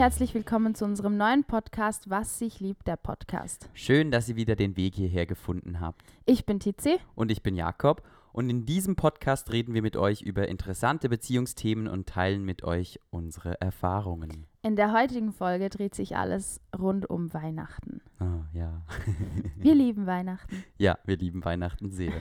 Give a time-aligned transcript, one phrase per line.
[0.00, 3.68] herzlich willkommen zu unserem neuen Podcast Was sich liebt, der Podcast.
[3.74, 6.00] Schön, dass ihr wieder den Weg hierher gefunden habt.
[6.24, 6.96] Ich bin Tizi.
[7.14, 8.02] Und ich bin Jakob.
[8.32, 12.98] Und in diesem Podcast reden wir mit euch über interessante Beziehungsthemen und teilen mit euch
[13.10, 14.46] unsere Erfahrungen.
[14.62, 18.00] In der heutigen Folge dreht sich alles rund um Weihnachten.
[18.20, 18.80] Oh, ja.
[19.58, 20.64] Wir lieben Weihnachten.
[20.78, 22.14] Ja, wir lieben Weihnachten sehr.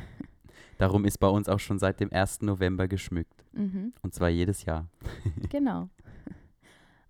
[0.80, 2.41] Darum ist bei uns auch schon seit dem 1.
[2.41, 3.45] November geschmückt.
[3.53, 4.89] Mhm, Und zwar jedes Jahr.
[5.50, 5.88] genau.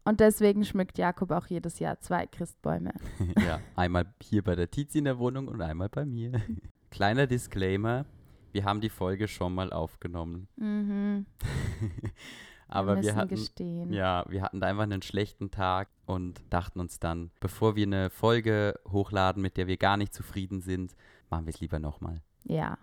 [0.03, 2.93] Und deswegen schmückt Jakob auch jedes Jahr zwei Christbäume.
[3.45, 6.31] ja, einmal hier bei der Tizi in der Wohnung und einmal bei mir.
[6.91, 8.05] Kleiner Disclaimer,
[8.51, 10.47] wir haben die Folge schon mal aufgenommen.
[10.55, 11.25] Mhm.
[12.67, 13.93] Aber müssen wir hatten, gestehen.
[13.93, 18.11] ja, wir hatten da einfach einen schlechten Tag und dachten uns dann, bevor wir eine
[18.11, 20.95] Folge hochladen, mit der wir gar nicht zufrieden sind,
[21.31, 22.21] machen wir es lieber nochmal.
[22.43, 22.77] Ja.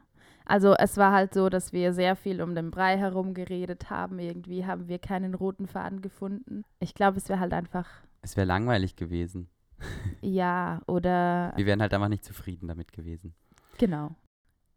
[0.46, 4.18] Also es war halt so, dass wir sehr viel um den Brei herum geredet haben.
[4.18, 6.62] Irgendwie haben wir keinen roten Faden gefunden.
[6.78, 7.88] Ich glaube, es wäre halt einfach,
[8.22, 9.48] Es wäre langweilig gewesen.
[10.22, 13.34] ja, oder Wir wären halt einfach nicht zufrieden damit gewesen.
[13.78, 14.14] genau.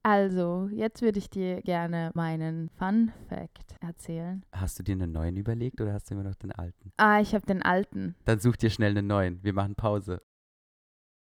[0.02, 4.46] Also, jetzt würde ich dir gerne meinen Fun Fact erzählen.
[4.54, 6.94] Hast du dir einen neuen überlegt oder hast du immer noch den alten?
[6.96, 8.16] Ah, ich habe den alten.
[8.24, 9.44] Dann such dir schnell einen neuen.
[9.44, 10.22] Wir machen Pause.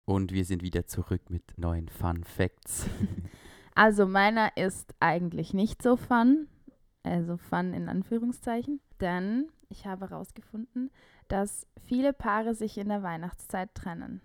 [0.06, 2.88] Und wir sind wieder zurück mit neuen Fun Facts.
[3.76, 6.48] Also, meiner ist eigentlich nicht so fun.
[7.04, 8.80] Also fun in Anführungszeichen.
[9.02, 10.92] Denn ich habe herausgefunden,
[11.28, 14.22] dass viele Paare sich in der Weihnachtszeit trennen.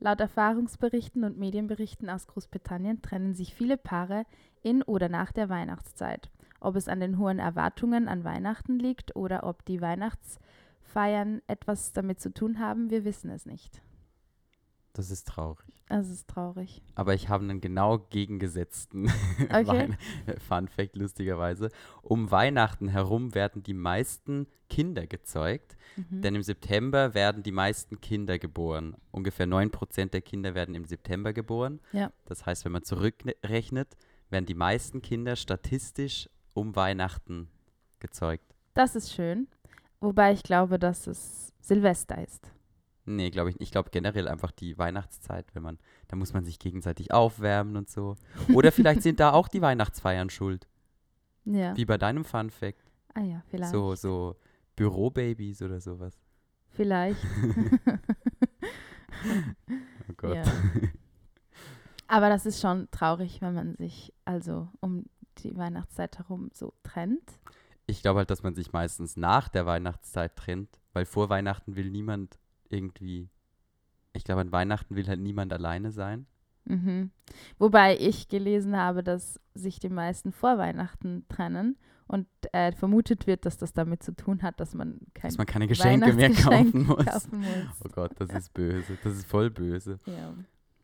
[0.00, 4.24] Laut Erfahrungsberichten und Medienberichten aus Großbritannien trennen sich viele Paare
[4.62, 6.30] in oder nach der Weihnachtszeit.
[6.60, 12.20] Ob es an den hohen Erwartungen an Weihnachten liegt oder ob die Weihnachtsfeiern etwas damit
[12.20, 13.82] zu tun haben, wir wissen es nicht.
[14.98, 15.64] Das ist traurig.
[15.88, 16.82] Es ist traurig.
[16.96, 19.08] Aber ich habe einen genau gegengesetzten
[19.52, 19.90] Okay.
[20.48, 21.68] Fun Fact, lustigerweise.
[22.02, 26.20] Um Weihnachten herum werden die meisten Kinder gezeugt, Mhm.
[26.22, 28.96] denn im September werden die meisten Kinder geboren.
[29.12, 31.78] Ungefähr 9% der Kinder werden im September geboren.
[31.92, 32.12] Ja.
[32.26, 33.96] Das heißt, wenn man zurückrechnet,
[34.30, 37.48] werden die meisten Kinder statistisch um Weihnachten
[38.00, 38.52] gezeugt.
[38.74, 39.46] Das ist schön.
[40.00, 42.50] Wobei ich glaube, dass es Silvester ist.
[43.08, 43.68] Nee, glaube ich nicht.
[43.68, 47.88] Ich glaube generell einfach die Weihnachtszeit, wenn man, da muss man sich gegenseitig aufwärmen und
[47.88, 48.16] so.
[48.52, 50.68] Oder vielleicht sind da auch die Weihnachtsfeiern schuld.
[51.44, 51.76] Ja.
[51.76, 52.92] Wie bei deinem Fun Fact.
[53.14, 53.72] Ah ja, vielleicht.
[53.72, 54.36] So, so
[54.76, 56.18] Bürobabys oder sowas.
[56.68, 57.20] Vielleicht.
[60.08, 60.36] Oh Gott.
[60.36, 60.44] Ja.
[62.06, 65.06] Aber das ist schon traurig, wenn man sich also um
[65.38, 67.40] die Weihnachtszeit herum so trennt.
[67.86, 71.90] Ich glaube halt, dass man sich meistens nach der Weihnachtszeit trennt, weil vor Weihnachten will
[71.90, 72.38] niemand
[72.70, 73.28] irgendwie.
[74.12, 76.26] Ich glaube, an Weihnachten will halt niemand alleine sein.
[76.64, 77.10] Mhm.
[77.58, 83.46] Wobei ich gelesen habe, dass sich die meisten vor Weihnachten trennen und äh, vermutet wird,
[83.46, 86.82] dass das damit zu tun hat, dass man kein Dass man keine Geschenke mehr kaufen
[86.86, 87.04] muss.
[87.06, 87.80] kaufen muss.
[87.84, 88.98] Oh Gott, das ist böse.
[89.02, 89.98] Das ist voll böse.
[90.06, 90.34] Ja,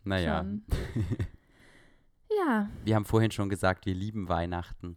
[0.05, 0.45] Naja.
[2.47, 4.97] ja, Wir haben vorhin schon gesagt, wir lieben Weihnachten.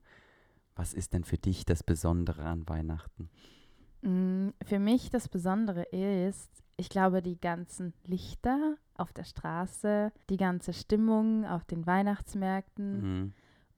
[0.76, 3.30] Was ist denn für dich das Besondere an Weihnachten?
[4.08, 10.38] Mm, Für mich das Besondere ist, ich glaube, die ganzen Lichter auf der Straße, die
[10.38, 13.34] ganze Stimmung auf den Weihnachtsmärkten Mhm.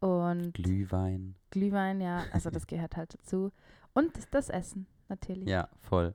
[0.08, 1.36] und Glühwein.
[1.50, 3.52] Glühwein, ja, also das gehört halt dazu.
[3.94, 5.48] Und das Essen, natürlich.
[5.48, 6.14] Ja, voll.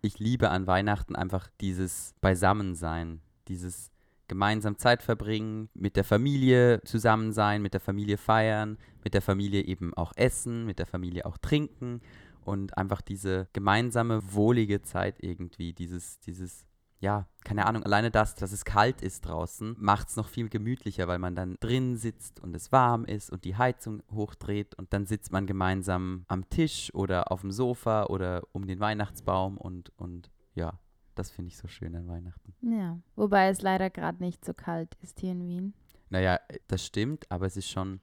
[0.00, 3.90] Ich liebe an Weihnachten einfach dieses Beisammensein, dieses
[4.28, 9.62] gemeinsam Zeit verbringen, mit der Familie zusammen sein, mit der Familie feiern, mit der Familie
[9.62, 12.00] eben auch essen, mit der Familie auch trinken
[12.44, 16.64] und einfach diese gemeinsame, wohlige Zeit irgendwie, dieses, dieses,
[17.00, 21.08] ja, keine Ahnung, alleine das, dass es kalt ist draußen, macht es noch viel gemütlicher,
[21.08, 25.06] weil man dann drin sitzt und es warm ist und die Heizung hochdreht und dann
[25.06, 30.30] sitzt man gemeinsam am Tisch oder auf dem Sofa oder um den Weihnachtsbaum und, und
[30.54, 30.78] ja,
[31.14, 32.54] das finde ich so schön an Weihnachten.
[32.62, 35.74] Ja, wobei es leider gerade nicht so kalt ist hier in Wien.
[36.08, 36.38] Naja,
[36.68, 38.00] das stimmt, aber es ist schon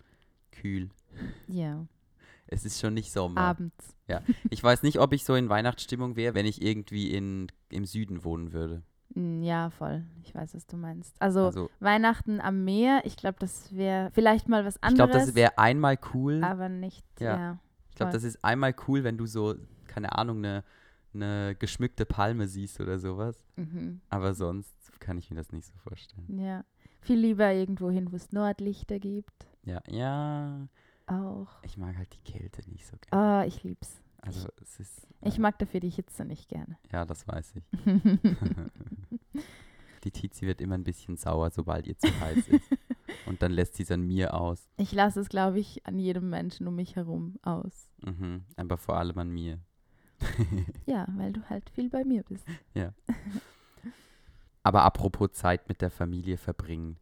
[0.52, 0.90] kühl.
[1.48, 1.86] Ja,
[2.52, 3.40] Es ist schon nicht Sommer.
[3.42, 3.96] abends.
[4.50, 8.24] Ich weiß nicht, ob ich so in Weihnachtsstimmung wäre, wenn ich irgendwie in, im Süden
[8.24, 8.82] wohnen würde.
[9.14, 10.04] Mm, Ja, voll.
[10.24, 11.16] Ich weiß, was du meinst.
[11.22, 15.12] Also, Also, Weihnachten am Meer, ich glaube, das wäre vielleicht mal was ich anderes.
[15.12, 16.44] glaube, das wäre einmal cool.
[16.44, 17.38] aber nicht, Ja.
[17.38, 17.60] ja.
[17.90, 19.56] Ich glaube, das ist einmal cool, wenn du so,
[19.88, 20.64] keine Ahnung, eine
[21.12, 23.44] eine geschmückte Palme siehst oder sowas.
[23.56, 24.00] Mhm.
[24.10, 26.40] Aber sonst kann ich mir das nicht so vorstellen.
[26.40, 26.64] Ja.
[27.02, 29.48] Viel lieber irgendwo hin, wo es Nordlichter gibt.
[29.64, 30.68] Ja, ja.
[31.10, 31.48] Auch.
[31.64, 33.44] Ich mag halt die Kälte nicht so gerne.
[33.44, 34.02] Oh, ich lieb's.
[34.22, 35.08] Also es ist.
[35.22, 36.78] Ich ja, mag dafür die Hitze nicht gerne.
[36.92, 37.64] Ja, das weiß ich.
[40.04, 42.70] Die Tizi wird immer ein bisschen sauer, sobald ihr zu heiß ist.
[43.26, 44.70] Und dann lässt sie es an mir aus.
[44.78, 47.90] ich lasse es, glaube ich, an jedem Menschen um mich herum aus.
[48.02, 48.46] Mhm.
[48.56, 49.60] Aber vor allem an mir.
[50.86, 52.46] Ja, weil du halt viel bei mir bist.
[54.64, 56.98] Aber apropos Zeit mit der Familie verbringen.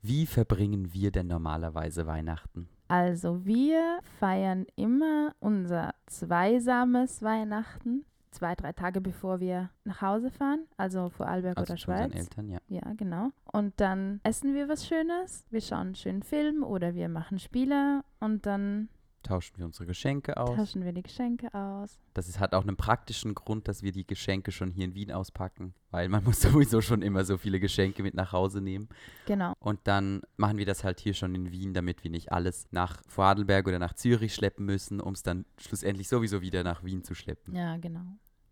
[0.00, 2.68] Wie verbringen wir denn normalerweise Weihnachten?
[2.88, 10.60] Also wir feiern immer unser zweisames Weihnachten, zwei, drei Tage bevor wir nach Hause fahren,
[10.76, 12.14] also Vorarlberg Also oder zu unseren Schweiz.
[12.14, 12.58] Eltern, ja.
[12.68, 13.30] Ja, genau.
[13.50, 18.02] Und dann essen wir was Schönes, wir schauen einen schönen Film oder wir machen Spiele
[18.20, 18.88] und dann
[19.26, 20.56] Tauschen wir unsere Geschenke aus.
[20.56, 21.98] tauschen wir die Geschenke aus.
[22.14, 25.10] Das ist, hat auch einen praktischen Grund, dass wir die Geschenke schon hier in Wien
[25.10, 28.88] auspacken, weil man muss sowieso schon immer so viele Geschenke mit nach Hause nehmen.
[29.26, 29.54] Genau.
[29.58, 33.02] Und dann machen wir das halt hier schon in Wien, damit wir nicht alles nach
[33.08, 37.14] Vorarlberg oder nach Zürich schleppen müssen, um es dann schlussendlich sowieso wieder nach Wien zu
[37.14, 37.54] schleppen.
[37.54, 38.04] Ja, genau.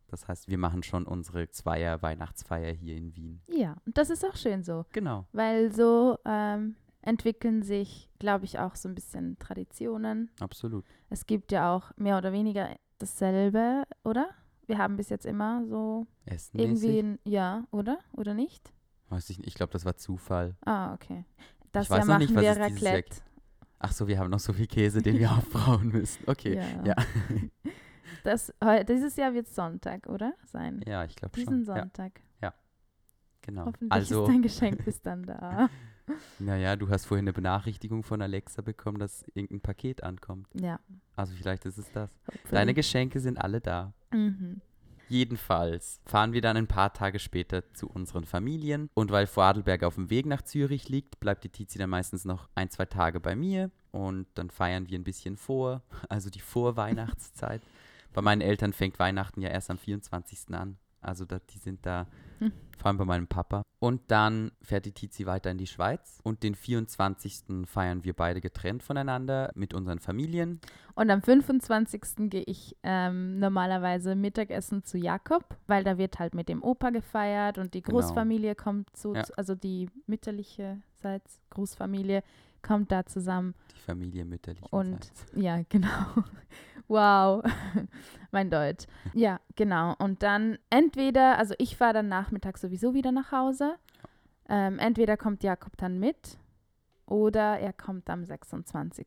[0.08, 3.40] Das heißt, wir machen schon unsere Zweier-Weihnachtsfeier hier in Wien.
[3.48, 5.26] Ja, und das ist auch schön so, Genau.
[5.32, 10.30] weil so ähm, entwickeln sich, glaube ich, auch so ein bisschen Traditionen.
[10.40, 10.84] Absolut.
[11.10, 14.28] Es gibt ja auch mehr oder weniger dasselbe, oder?
[14.66, 17.98] Wir haben bis jetzt immer so Essen irgendwie, ein, ja, oder?
[18.12, 18.72] Oder nicht?
[19.10, 19.48] Weiß ich nicht.
[19.48, 20.56] Ich glaube, das war Zufall.
[20.64, 21.24] Ah, okay.
[21.72, 23.16] Das weiß Jahr noch machen nicht, was wir dieses Jahr Raclette.
[23.78, 26.22] Ach so, wir haben noch so viel Käse, den wir aufbrauen müssen.
[26.26, 26.56] Okay.
[26.56, 26.84] Ja.
[26.84, 26.94] Ja.
[28.22, 28.50] Das,
[28.88, 30.32] dieses Jahr wird Sonntag, oder?
[30.46, 30.80] Sein.
[30.86, 31.74] Ja, ich glaube Diesen schon.
[31.74, 32.22] Ja, Sonntag.
[33.44, 33.66] Genau.
[33.66, 35.68] Hoffentlich Also, ist dein Geschenk bis dann da.
[36.38, 40.48] naja, du hast vorhin eine Benachrichtigung von Alexa bekommen, dass irgendein Paket ankommt.
[40.54, 40.78] ja.
[41.16, 42.10] Also vielleicht ist es das.
[42.26, 42.50] hopefully.
[42.50, 43.94] Deine Geschenke sind alle da.
[44.12, 44.60] Mhm.
[45.08, 48.88] Jedenfalls fahren wir dann ein paar Tage später zu unseren Familien.
[48.94, 52.48] Und weil Vorarlberg auf dem Weg nach Zürich liegt, bleibt die Tizi dann meistens noch
[52.54, 53.70] ein, zwei Tage bei mir.
[53.92, 57.62] Und dann feiern wir ein bisschen vor, also die Vorweihnachtszeit.
[58.12, 60.52] bei meinen Eltern fängt Weihnachten ja erst am 24.
[60.54, 60.78] an.
[61.04, 62.06] Also da, die sind da,
[62.40, 62.52] Hm.
[62.78, 63.62] vor allem bei meinem Papa.
[63.78, 66.18] Und dann fährt die Tizi weiter in die Schweiz.
[66.24, 67.66] Und den 24.
[67.66, 70.60] feiern wir beide getrennt voneinander mit unseren Familien.
[70.94, 72.30] Und am 25.
[72.30, 77.58] gehe ich ähm, normalerweise Mittagessen zu Jakob, weil da wird halt mit dem Opa gefeiert
[77.58, 78.00] und die Genau.
[78.00, 79.22] Großfamilie kommt so, Ja.
[79.24, 82.22] zu- also die mütterliche Seits Großfamilie
[82.64, 83.54] kommt da zusammen.
[83.76, 84.64] Die Familie mütterlich.
[84.72, 84.98] Und
[85.36, 86.24] ja, genau.
[86.88, 87.44] Wow,
[88.32, 88.86] mein Deutsch.
[89.14, 89.94] Ja, genau.
[89.98, 93.76] Und dann entweder, also ich fahre dann nachmittags sowieso wieder nach Hause.
[94.48, 96.38] Ähm, entweder kommt Jakob dann mit
[97.06, 99.06] oder er kommt am 26.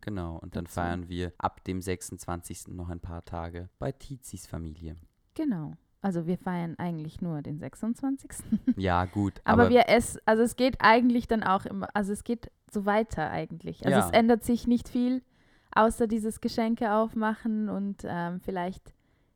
[0.00, 0.74] Genau, und dann dazu.
[0.74, 2.68] feiern wir ab dem 26.
[2.68, 4.96] noch ein paar Tage bei Tizis Familie.
[5.34, 5.74] Genau.
[6.02, 8.30] Also wir feiern eigentlich nur den 26.
[8.76, 12.24] Ja, gut, Aber, aber, wir essen, also es geht eigentlich dann auch immer, also es
[12.24, 13.86] geht so weiter eigentlich.
[13.86, 14.06] Also Ja.
[14.06, 15.22] es ändert sich nicht viel,
[15.74, 18.92] außer dieses Geschenke aufmachen und ähm, vielleicht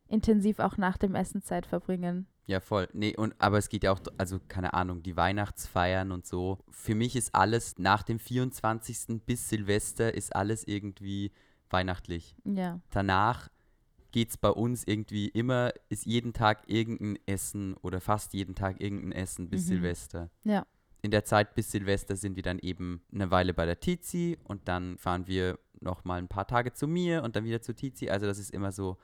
[0.07, 2.27] intensiv auch nach dem Essen Zeit verbringen.
[2.47, 2.87] ja voll.
[2.93, 6.57] Nee, und aber es geht ja auch, also keine Ahnung, die Weihnachtsfeiern und so.
[6.71, 9.21] Für mich ist alles nach dem 24.
[9.25, 11.31] bis Silvester ist alles irgendwie
[11.69, 12.35] weihnachtlich.
[12.45, 13.49] Ja, Danach
[14.11, 18.81] geht es bei uns irgendwie immer, ist jeden Tag irgendein Essen oder fast jeden Tag
[18.81, 19.67] irgendein Essen bis Mhm.
[19.67, 20.29] Silvester.
[20.43, 20.65] Ja.
[21.01, 24.67] In der Zeit bis Silvester sind wir dann eben eine Weile bei der Tizi und
[24.67, 28.09] dann fahren wir noch mal ein paar Tage zu mir und dann wieder zu Tizi.
[28.09, 28.97] Also das ist immer so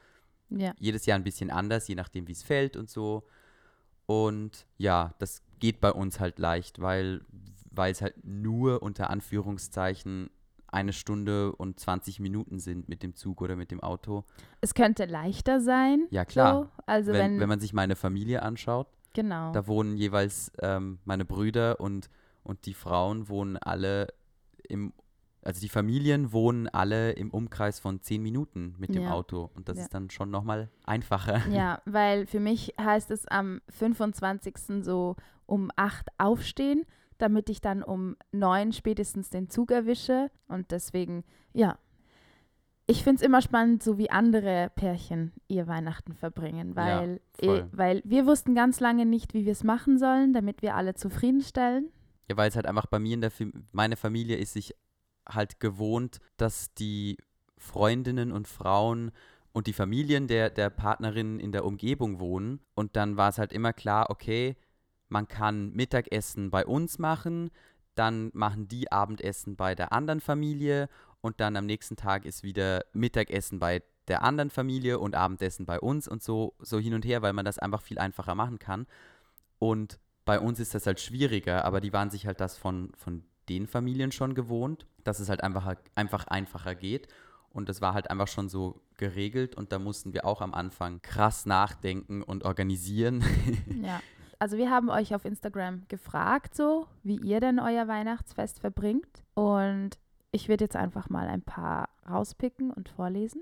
[0.49, 3.23] ja, jedes Jahr ein bisschen anders, je nachdem wie es fällt und so.
[4.05, 7.21] Und ja, das geht bei uns halt leicht, weil
[7.71, 10.29] weil es halt nur unter Anführungszeichen
[10.67, 14.25] eine Stunde und 20 Minuten sind mit dem Zug oder mit dem Auto.
[14.61, 16.07] es könnte leichter sein.
[16.09, 16.63] Ja, klar.
[16.63, 16.83] So.
[16.85, 19.51] Also wenn, wenn, wenn man sich meine Familie anschaut, genau.
[19.51, 22.09] da wohnen jeweils ähm, meine Brüder und,
[22.43, 24.07] und die Frauen wohnen alle
[24.67, 24.93] im,
[25.41, 29.11] also die Familien wohnen alle im Umkreis von 10 Minuten mit dem Ja.
[29.11, 29.49] Auto.
[29.55, 29.83] Und das Ja.
[29.85, 31.47] ist dann schon nochmal einfacher.
[31.49, 34.83] Ja, weil für mich heißt es am 25.
[34.83, 36.85] so um 8 aufstehen,
[37.17, 40.29] damit ich dann um 9 spätestens den Zug erwische.
[40.47, 41.77] Und deswegen, ja.
[42.87, 47.57] Ich finde es immer spannend, so wie andere Pärchen ihr Weihnachten verbringen, weil, voll.
[47.57, 50.93] eh, weil wir wussten ganz lange nicht, wie wir es machen sollen, damit wir alle
[50.93, 51.89] zufriedenstellen.
[52.29, 54.75] Ja, weil es halt einfach bei mir in der Fam meine Familie ist sich
[55.27, 57.17] halt gewohnt, dass die
[57.57, 59.11] Freundinnen und Frauen
[59.51, 62.59] und die Familien der, der Partnerinnen in der Umgebung wohnen.
[62.75, 64.57] Und dann war es halt immer klar, okay,
[65.07, 67.49] man kann Mittagessen bei uns machen,
[67.95, 70.89] dann machen die Abendessen bei der anderen Familie
[71.25, 75.79] und dann am nächsten Tag ist wieder Mittagessen bei der anderen Familie und Abendessen bei
[75.79, 78.85] uns und so, so hin und her, weil man das einfach viel einfacher machen kann.
[79.57, 83.23] Und bei uns ist das halt schwieriger, aber die waren sich halt das von, von
[83.49, 87.07] den Familien schon gewohnt, dass es halt einfach, einfach einfacher geht.
[87.49, 91.01] Und das war halt einfach schon so geregelt und da mussten wir auch am Anfang
[91.01, 93.23] krass nachdenken und organisieren.
[93.81, 93.99] Ja.
[94.37, 99.23] Also wir haben euch auf Instagram gefragt, so wie ihr denn euer Weihnachtsfest verbringt.
[99.33, 99.97] Und
[100.35, 103.41] ich werde jetzt einfach mal ein paar rauspicken und vorlesen.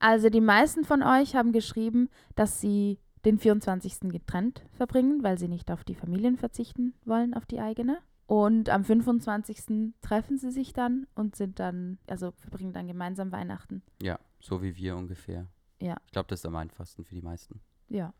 [0.00, 4.10] Also die meisten von euch haben geschrieben, dass sie den 24.
[4.10, 7.98] getrennt verbringen, weil sie nicht auf die Familien verzichten wollen, auf die eigene.
[8.26, 9.94] Und am 25.
[10.02, 13.82] treffen sie sich dann und sind dann, also verbringen dann gemeinsam Weihnachten.
[14.02, 15.46] Ja, so wie wir ungefähr.
[15.80, 15.96] Ja.
[16.06, 17.60] Ich glaube, das ist am einfachsten für die meisten.
[17.88, 18.12] Ja.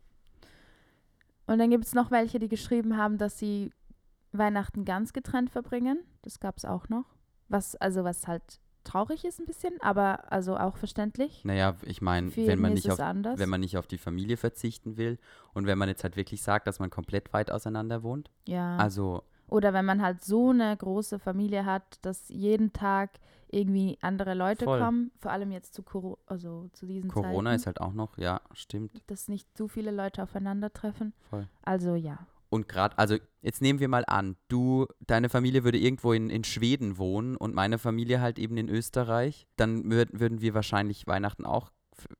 [1.45, 3.71] Und dann gibt es noch welche, die geschrieben haben, dass sie
[4.31, 5.99] Weihnachten ganz getrennt verbringen.
[6.21, 7.14] Das gab es auch noch.
[7.47, 11.43] Was, also was halt traurig ist ein bisschen, aber also auch verständlich.
[11.43, 15.17] Naja, ich meine, wenn man, nicht auf, wenn man nicht auf die Familie verzichten will
[15.53, 18.31] und wenn man jetzt halt wirklich sagt, dass man komplett weit auseinander wohnt.
[18.45, 18.77] ja.
[18.77, 24.33] Also, Oder wenn man halt so eine große Familie hat, dass jeden Tag irgendwie andere
[24.33, 24.79] Leute Voll.
[24.79, 28.17] kommen, vor allem jetzt zu, Coro also zu diesen Corona Zeiten, ist halt auch noch,
[28.17, 31.13] ja, stimmt, dass nicht zu viele Leute aufeinandertreffen.
[31.29, 31.47] voll.
[31.63, 32.27] Also ja.
[32.49, 36.43] Und gerade, also jetzt nehmen wir mal an, du, deine Familie würde irgendwo in, in
[36.43, 41.45] Schweden wohnen und meine Familie halt eben in Österreich, dann würd, würden wir wahrscheinlich Weihnachten
[41.45, 41.71] auch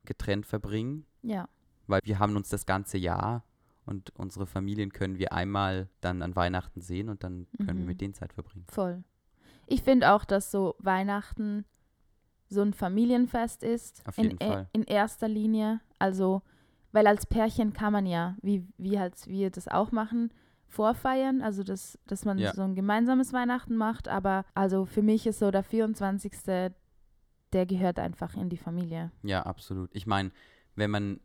[0.06, 1.48] getrennt verbringen, Ja.
[1.88, 3.44] weil wir haben uns das ganze Jahr
[3.86, 7.86] und unsere Familien können wir einmal dann an Weihnachten sehen und dann können wir Mhm.
[7.86, 8.66] mit denen Zeit verbringen.
[8.70, 9.04] Voll.
[9.68, 11.66] Ich finde auch, dass so Weihnachten
[12.50, 14.02] so ein Familienfest ist.
[14.08, 14.70] Auf in, jeden e- Fall.
[14.74, 15.82] in erster Linie.
[16.00, 16.42] Also,
[16.96, 20.32] weil als Pärchen kann man ja, wie, wie halt wir das auch machen,
[20.70, 21.42] vorfeiern.
[21.42, 22.54] Also, das, dass man Ja.
[22.54, 24.08] so ein gemeinsames Weihnachten macht.
[24.08, 26.32] Aber also für mich ist so der 24.
[27.52, 29.12] Der gehört einfach in die Familie.
[29.24, 29.90] Ja, absolut.
[29.94, 30.32] Ich meine,
[30.76, 31.20] wenn man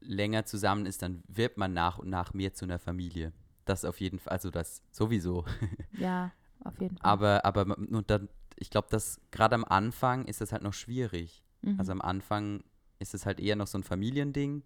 [0.00, 3.34] länger zusammen ist, dann wird man nach und nach mehr zu einer Familie.
[3.66, 5.44] Das auf jeden Fall, also das sowieso.
[5.98, 6.32] Ja,
[6.64, 7.10] auf jeden Fall.
[7.10, 11.44] Aber, aber und dann, ich glaube, dass gerade am Anfang ist das halt noch schwierig.
[11.60, 11.78] Mhm.
[11.78, 12.64] Also am Anfang
[12.98, 14.62] ist es halt eher noch so ein Familiending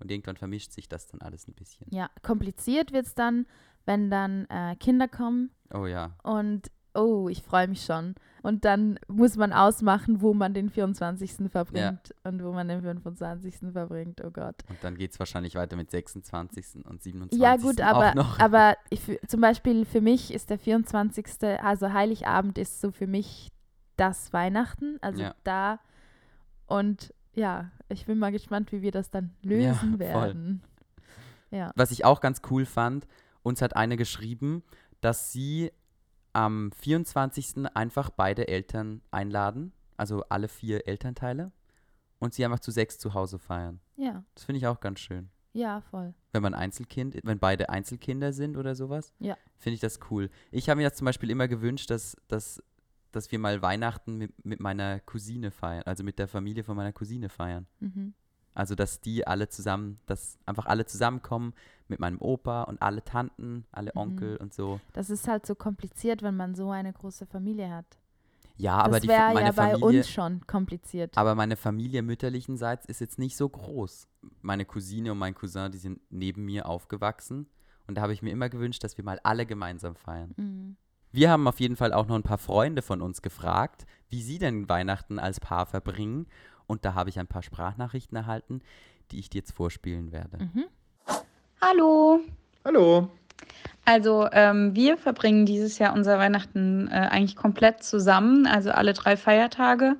[0.00, 1.86] und irgendwann vermischt sich das dann alles ein bisschen.
[1.90, 3.46] ja, kompliziert wird es dann,
[3.84, 8.14] wenn dann äh, Kinder kommen Oh ja, Und oh, ich freue mich schon.
[8.42, 11.50] Und dann muss man ausmachen, wo man den 24.
[11.50, 13.72] verbringt und wo man den 25.
[13.72, 14.22] verbringt.
[14.24, 14.56] Oh Gott.
[14.68, 16.86] und dann geht es wahrscheinlich weiter mit 26.
[16.86, 17.38] und 27.
[17.38, 21.26] Ja, gut, aber, aber ich, zum Beispiel für mich ist der 24.,
[21.62, 23.50] also Heiligabend ist so für mich
[23.96, 24.98] das Weihnachten.
[25.00, 25.34] Also Ja.
[25.44, 25.80] da
[26.66, 29.98] und ja, ich bin mal gespannt, wie wir das dann lösen voll.
[30.00, 30.62] werden.
[31.52, 31.70] Ja.
[31.76, 33.06] Was ich auch ganz cool fand,
[33.44, 34.64] uns hat eine geschrieben,
[35.00, 35.70] dass sie
[36.32, 37.66] am 24.
[37.74, 41.52] einfach beide Eltern einladen, also alle vier Elternteile,
[42.18, 43.80] und sie einfach zu sechs zu Hause feiern.
[43.96, 45.30] Ja, Das finde ich auch ganz schön.
[45.52, 46.12] ja, voll.
[46.32, 49.36] Wenn man Einzelkind, wenn beide Einzelkinder sind oder sowas, Ja.
[49.56, 50.28] finde ich das cool.
[50.50, 52.62] Ich habe mir das zum Beispiel immer gewünscht, dass, dass,
[53.16, 56.92] dass wir mal Weihnachten mit, mit meiner Cousine feiern, also mit der Familie von meiner
[56.92, 57.66] Cousine feiern.
[57.80, 58.14] Mhm.
[58.54, 61.52] Also, dass die alle zusammen, dass einfach alle zusammenkommen
[61.88, 64.00] mit meinem Opa und alle Tanten, alle Mhm.
[64.00, 64.80] Onkel und so.
[64.94, 67.98] Das ist halt so kompliziert, wenn man so eine große Familie hat.
[68.56, 71.18] Ja, aber das die, wäre meine ja bei Familie, uns schon kompliziert.
[71.18, 74.08] aber meine Familie mütterlichenseits ist jetzt nicht so groß.
[74.40, 77.50] Meine Cousine und mein Cousin, die sind neben mir aufgewachsen
[77.86, 80.32] und da habe ich mir immer gewünscht, dass wir mal alle gemeinsam feiern.
[80.38, 80.76] Mhm.
[81.16, 84.38] Wir haben auf jeden Fall auch noch ein paar Freunde von uns gefragt, wie sie
[84.38, 86.26] denn Weihnachten als Paar verbringen
[86.66, 88.60] und da habe ich ein paar Sprachnachrichten erhalten,
[89.10, 90.36] die ich dir jetzt vorspielen werde.
[90.36, 90.64] Mhm.
[91.62, 92.20] Hallo.
[92.66, 93.08] Hallo.
[93.86, 99.16] Also ähm, wir verbringen dieses Jahr unser Weihnachten äh, eigentlich komplett zusammen, also alle drei
[99.16, 99.96] Feiertage.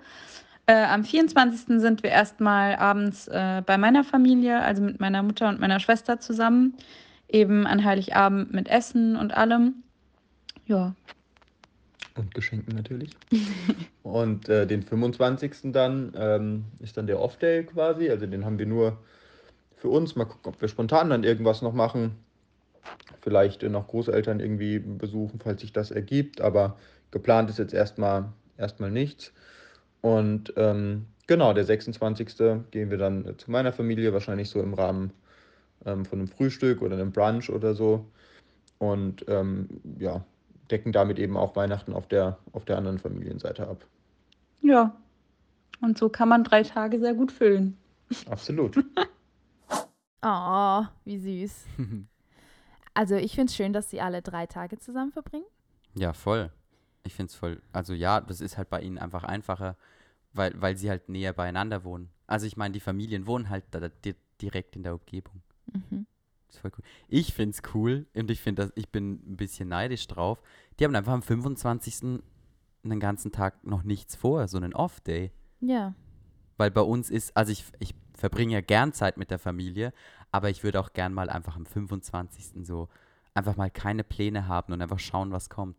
[0.66, 1.80] Äh, am 24.
[1.80, 6.20] sind wir erstmal abends äh, bei meiner Familie, also mit meiner Mutter und meiner Schwester
[6.20, 6.74] zusammen,
[7.26, 9.82] eben an Heiligabend mit Essen und allem.
[10.66, 10.94] Ja,
[12.16, 13.14] Und Geschenken natürlich.
[14.02, 15.72] Und äh, den 25.
[15.72, 18.08] dann ähm, ist dann der Off-Day quasi.
[18.10, 18.98] Also den haben wir nur
[19.76, 20.16] für uns.
[20.16, 22.16] Mal gucken, ob wir spontan dann irgendwas noch machen.
[23.20, 26.40] Vielleicht äh, noch Großeltern irgendwie besuchen, falls sich das ergibt.
[26.40, 26.78] Aber
[27.10, 29.32] geplant ist jetzt erstmal erstmal nichts.
[30.00, 32.36] Und ähm, genau, der 26.
[32.70, 35.12] gehen wir dann äh, zu meiner Familie, wahrscheinlich so im Rahmen
[35.84, 38.06] ähm, von einem Frühstück oder einem Brunch oder so.
[38.78, 39.68] Und ähm,
[39.98, 40.24] ja,
[40.70, 43.84] decken damit eben auch Weihnachten auf der, auf der anderen Familienseite ab.
[44.62, 44.94] ja.
[45.82, 47.76] Und so kann man drei Tage sehr gut füllen.
[48.28, 48.82] Absolut.
[50.22, 51.66] Oh, wie süß.
[52.94, 55.44] Also ich finde es schön, dass sie alle drei Tage zusammen verbringen.
[55.94, 56.50] Ja, voll.
[57.04, 57.60] Ich finde es voll.
[57.70, 59.76] Also ja, das ist halt bei ihnen einfach einfacher,
[60.32, 62.08] weil, weil sie halt näher beieinander wohnen.
[62.26, 65.42] Also ich meine, die Familien wohnen halt da, di direkt in der Umgebung.
[65.74, 66.06] Mhm.
[66.48, 66.84] Ist voll cool.
[67.08, 70.40] Ich finde es cool und ich finde, ich bin ein bisschen neidisch drauf.
[70.78, 72.20] Die haben einfach am 25.
[72.84, 75.32] einen ganzen Tag noch nichts vor, so einen Off-Day.
[75.60, 75.94] Ja,
[76.56, 79.92] Weil bei uns ist, also ich, ich verbringe ja gern Zeit mit der Familie,
[80.32, 82.64] aber ich würde auch gern mal einfach am 25.
[82.66, 82.88] so
[83.34, 85.76] einfach mal keine Pläne haben und einfach schauen, was kommt.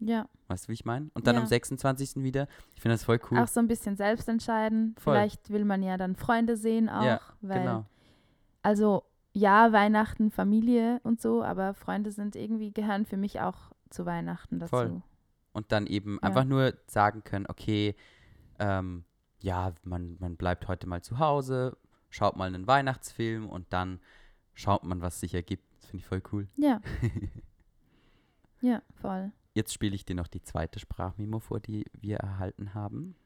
[0.00, 1.10] Ja, Weißt du, wie ich meine?
[1.14, 1.40] Und dann Ja.
[1.40, 2.22] am 26.
[2.22, 2.46] wieder.
[2.74, 3.38] Ich finde das voll cool.
[3.38, 4.94] auch so ein bisschen selbst entscheiden.
[4.98, 5.14] Voll.
[5.14, 7.02] Vielleicht will man ja dann Freunde sehen auch.
[7.02, 7.86] Ja, weil, genau.
[8.62, 14.06] Also ja, Weihnachten, Familie und so, aber Freunde sind irgendwie, gehören für mich auch zu
[14.06, 14.70] Weihnachten dazu.
[14.70, 15.02] Voll.
[15.52, 16.28] Und dann eben Ja.
[16.28, 17.94] einfach nur sagen können, okay,
[18.58, 19.04] ähm,
[19.40, 21.76] ja, man, man bleibt heute mal zu Hause,
[22.10, 24.00] schaut mal einen Weihnachtsfilm und dann
[24.54, 25.64] schaut man, was sich ergibt.
[25.80, 26.48] Das finde ich voll cool.
[26.56, 26.80] Ja.
[28.60, 29.32] ja, voll.
[29.52, 33.16] Jetzt spiele ich dir noch die zweite Sprachmemo vor, die wir erhalten haben.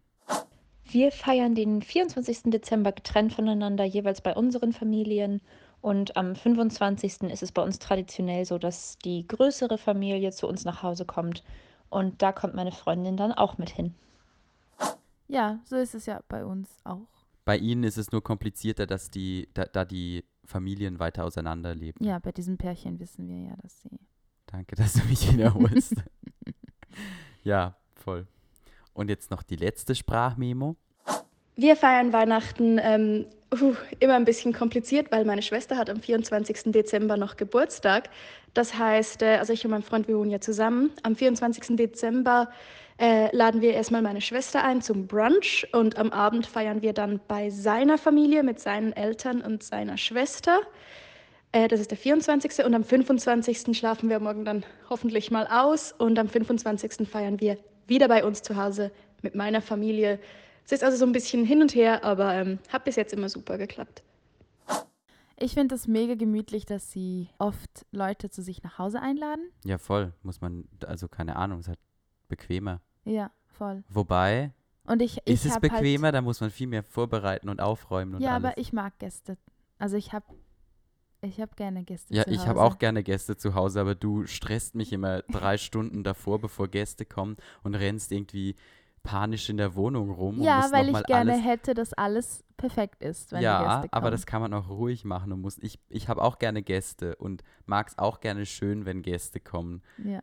[0.85, 2.45] Wir feiern den 24.
[2.45, 5.43] Dezember getrennt voneinander, jeweils bei unseren Familien.
[5.81, 7.23] Und am 25.
[7.23, 11.45] ist es bei uns traditionell so, dass die größere Familie zu uns nach Hause kommt.
[11.89, 13.95] Und da kommt meine Freundin dann auch mit hin.
[15.29, 17.07] Ja, so ist es ja bei uns auch.
[17.45, 22.05] Bei ihnen ist es nur komplizierter, dass die, da, da die Familien weiter auseinanderleben.
[22.05, 24.01] Ja, bei diesem Pärchen wissen wir ja, dass sie.
[24.47, 25.95] Danke, dass du mich wiederholst.
[27.45, 28.27] ja, voll.
[28.95, 30.77] Und jetzt noch die letzte Sprachmemo.
[31.61, 36.71] Wir feiern Weihnachten ähm, uh, immer ein bisschen kompliziert, weil meine Schwester hat am 24.
[36.71, 38.11] Dezember noch Geburtstag.
[38.55, 40.93] Das heißt, äh, also ich und mein Freund, wir wohnen ja zusammen.
[41.03, 41.77] Am 24.
[41.77, 42.49] Dezember
[43.01, 47.19] äh, laden wir erstmal meine Schwester ein zum Brunch und am Abend feiern wir dann
[47.27, 50.61] bei seiner Familie mit seinen Eltern und seiner Schwester.
[51.51, 52.65] Äh, das ist der 24.
[52.65, 53.77] Und am 25.
[53.77, 55.91] schlafen wir morgen dann hoffentlich mal aus.
[55.91, 57.09] Und am 25.
[57.09, 60.21] feiern wir wieder bei uns zu Hause mit meiner Familie.
[60.69, 63.31] Es ist also so ein bisschen hin und her, aber ähm, hat bis jetzt immer
[63.31, 64.03] super geklappt.
[65.39, 69.49] Ich finde es mega gemütlich, dass sie oft Leute zu sich nach Hause einladen.
[69.65, 70.13] Ja, voll.
[70.23, 71.79] Muss man, also keine Ahnung, ist halt
[72.29, 72.83] bequemer.
[73.07, 73.83] Ja, voll.
[73.89, 74.53] Wobei,
[74.85, 77.61] Und ich, ich ist es hab bequemer, Halt, da muss man viel mehr vorbereiten und
[77.63, 78.45] aufräumen und ja, alles.
[78.45, 79.39] aber ich mag Gäste.
[79.79, 80.27] Also ich habe
[81.23, 82.49] ich hab gerne Gäste Ja, zu ich Hause.
[82.49, 86.69] habe auch gerne Gäste zu Hause, aber du stresst mich immer drei Stunden davor, bevor
[86.69, 88.55] Gäste kommen und rennst irgendwie
[89.09, 90.39] panisch in der Wohnung rum.
[90.39, 93.59] und Ja, weil noch ich gerne alles hätte, dass alles perfekt ist, wenn die ja,
[93.63, 93.89] Gäste kommen.
[93.93, 95.57] aber das kann man auch ruhig machen und muss.
[95.59, 99.83] Ich, ich habe auch gerne Gäste und mag es auch gerne schön, wenn Gäste kommen.
[100.05, 100.21] ja.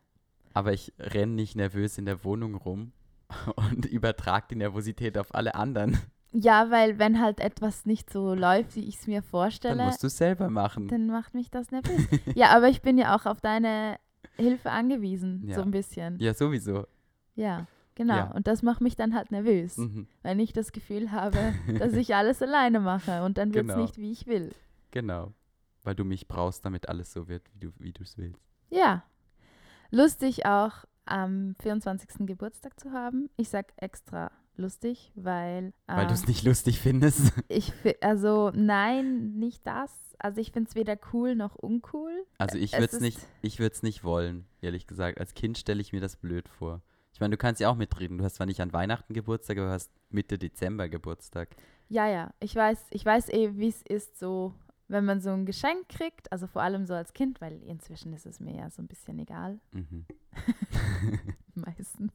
[0.54, 2.92] Aber ich renne nicht nervös in der Wohnung rum
[3.56, 5.98] und übertrage die Nervosität auf alle anderen.
[6.32, 10.02] ja, weil wenn halt etwas nicht so läuft, wie ich es mir vorstelle, Dann musst
[10.02, 10.88] du es selber machen.
[10.88, 12.06] dann macht mich das nervös.
[12.34, 13.98] ja, aber ich bin ja auch auf deine
[14.36, 15.62] Hilfe angewiesen, so Ja.
[15.62, 16.18] ein bisschen.
[16.20, 16.86] Ja, sowieso.
[17.34, 17.66] Ja,
[17.96, 18.14] genau.
[18.14, 18.30] Ja.
[18.30, 20.06] Und das macht mich dann halt nervös, Mhm.
[20.22, 21.36] wenn ich das Gefühl habe,
[21.80, 23.82] dass ich alles alleine mache und dann wird es Genau.
[23.82, 24.52] nicht, wie ich will.
[24.92, 25.32] Genau.
[25.82, 27.42] Weil du mich brauchst, damit alles so wird,
[27.78, 28.40] wie du es willst.
[28.70, 29.02] Ja.
[29.90, 32.26] Lustig auch am 24.
[32.26, 33.30] Geburtstag zu haben.
[33.36, 35.72] Ich sag extra lustig, weil.
[35.86, 37.32] Weil äh, du es nicht lustig findest.
[37.48, 39.92] Ich, also nein, nicht das.
[40.18, 42.10] Also ich finde es weder cool noch uncool.
[42.38, 45.20] Also ich würde es nicht, ich würde es nicht wollen, ehrlich gesagt.
[45.20, 46.82] Als Kind stelle ich mir das blöd vor.
[47.16, 48.18] Ich meine, du kannst ja auch mitreden.
[48.18, 51.56] Du hast zwar nicht an Weihnachten Geburtstag, aber du hast Mitte Dezember Geburtstag.
[51.88, 54.52] Ja, ja, ich weiß, ich weiß eh, wie es ist, so,
[54.88, 58.26] wenn man so ein Geschenk kriegt, also vor allem so als Kind, weil inzwischen ist
[58.26, 60.04] es mir ja so ein bisschen egal, Mhm.
[61.54, 62.12] meistens.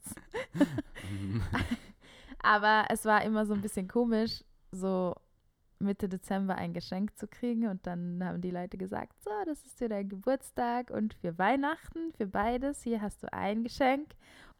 [2.43, 5.15] Aber es war immer so ein bisschen komisch, so
[5.79, 9.79] Mitte Dezember ein Geschenk zu kriegen und dann haben die Leute gesagt, so, das ist
[9.79, 14.13] für dein Geburtstag und für Weihnachten, für beides, hier hast du ein Geschenk.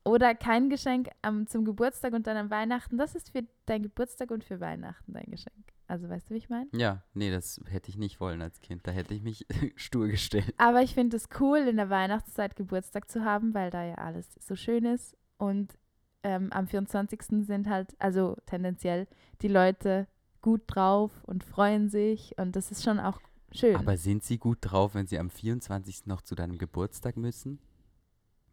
[0.03, 4.31] Oder kein Geschenk am, zum Geburtstag und dann am Weihnachten, das ist für dein Geburtstag
[4.31, 5.71] und für Weihnachten dein Geschenk.
[5.87, 6.69] Also weißt du, wie ich meine?
[6.73, 8.87] ja, nee, das hätte ich nicht wollen als Kind.
[8.87, 10.55] Da hätte ich mich stur gestellt.
[10.57, 14.27] Aber ich finde es cool, in der Weihnachtszeit Geburtstag zu haben, weil da ja alles
[14.39, 15.17] so schön ist.
[15.37, 15.77] Und
[16.23, 17.45] ähm, am 24.
[17.45, 19.07] sind halt, also tendenziell,
[19.41, 20.07] die Leute
[20.41, 22.35] gut drauf und freuen sich.
[22.37, 23.19] Und das ist schon auch
[23.51, 23.75] schön.
[23.75, 26.05] Aber sind sie gut drauf, wenn sie am 24.
[26.05, 27.59] noch zu deinem Geburtstag müssen?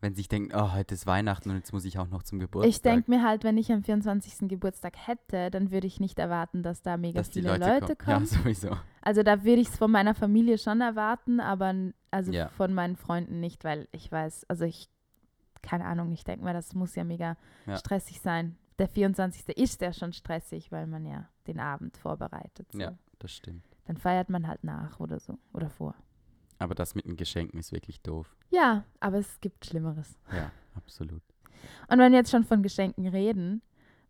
[0.01, 2.39] Wenn sie sich denken, oh, heute ist Weihnachten und jetzt muss ich auch noch zum
[2.39, 2.71] Geburtstag.
[2.71, 4.49] ich denke mir halt, wenn ich am 24.
[4.49, 7.97] Geburtstag hätte, dann würde ich nicht erwarten, dass da mega dass die viele Leute, Leute,
[7.97, 8.21] kommen.
[8.21, 8.77] Ja, sowieso.
[9.03, 11.75] Also da würde ich es von meiner Familie schon erwarten, aber
[12.13, 12.49] also Ja.
[12.51, 14.89] von meinen Freunden nicht, weil ich weiß, also ich,
[15.63, 17.77] keine Ahnung, ich denke mal, das muss ja mega Ja.
[17.77, 18.57] stressig sein.
[18.79, 19.57] Der 24.
[19.59, 22.69] ist ja schon stressig, weil man ja den Abend vorbereitet.
[22.73, 22.79] So.
[22.79, 23.65] Ja, das stimmt.
[23.87, 25.97] Dann feiert man halt nach oder so oder vor.
[26.59, 28.35] Aber das mit den Geschenken ist wirklich doof.
[28.51, 30.18] Ja, aber es gibt Schlimmeres.
[30.33, 31.23] Ja, absolut.
[31.88, 33.62] Und wenn wir jetzt schon von Geschenken reden,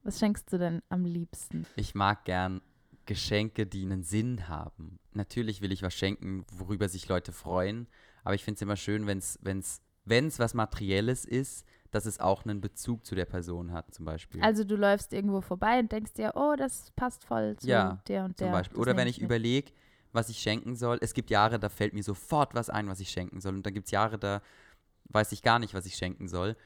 [0.03, 1.67] was schenkst du denn am liebsten?
[1.77, 2.61] Ich mag gern
[3.07, 4.99] Geschenke, die einen Sinn haben.
[5.13, 7.87] Natürlich will ich was schenken, worüber sich Leute freuen,
[8.23, 12.21] aber ich finde es immer schön, wenn es wenn's, wenn's was Materielles ist, dass es
[12.21, 14.43] auch einen Bezug zu der Person hat, zum Beispiel.
[14.43, 18.25] Also du läufst irgendwo vorbei und denkst dir, oh, das passt voll zu Ja, der
[18.27, 18.53] und zum der.
[18.53, 18.77] Beispiel.
[18.77, 19.73] das Oder wenn ich überlege,
[20.13, 20.99] was ich schenken soll.
[21.01, 23.55] Es gibt Jahre, da fällt mir sofort was ein, was ich schenken soll.
[23.55, 24.43] Und dann gibt es Jahre, da
[25.11, 26.57] weiß ich gar nicht, was ich schenken soll.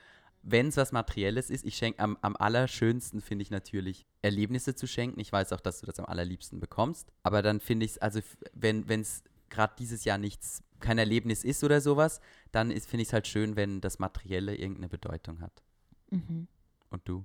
[0.43, 4.87] wenn es was Materielles ist, ich schenke am, am allerschönsten, finde ich natürlich, Erlebnisse zu
[4.87, 5.21] schenken.
[5.21, 7.13] Ich weiß auch, dass du das am allerliebsten bekommst.
[7.23, 8.21] Aber dann finde ich es, also
[8.53, 13.13] wenn es gerade dieses Jahr nichts, kein Erlebnis ist oder sowas, dann finde ich es
[13.13, 15.63] halt schön, wenn das Materielle irgendeine Bedeutung hat.
[16.11, 16.49] Mhm.
[16.91, 17.25] Und du?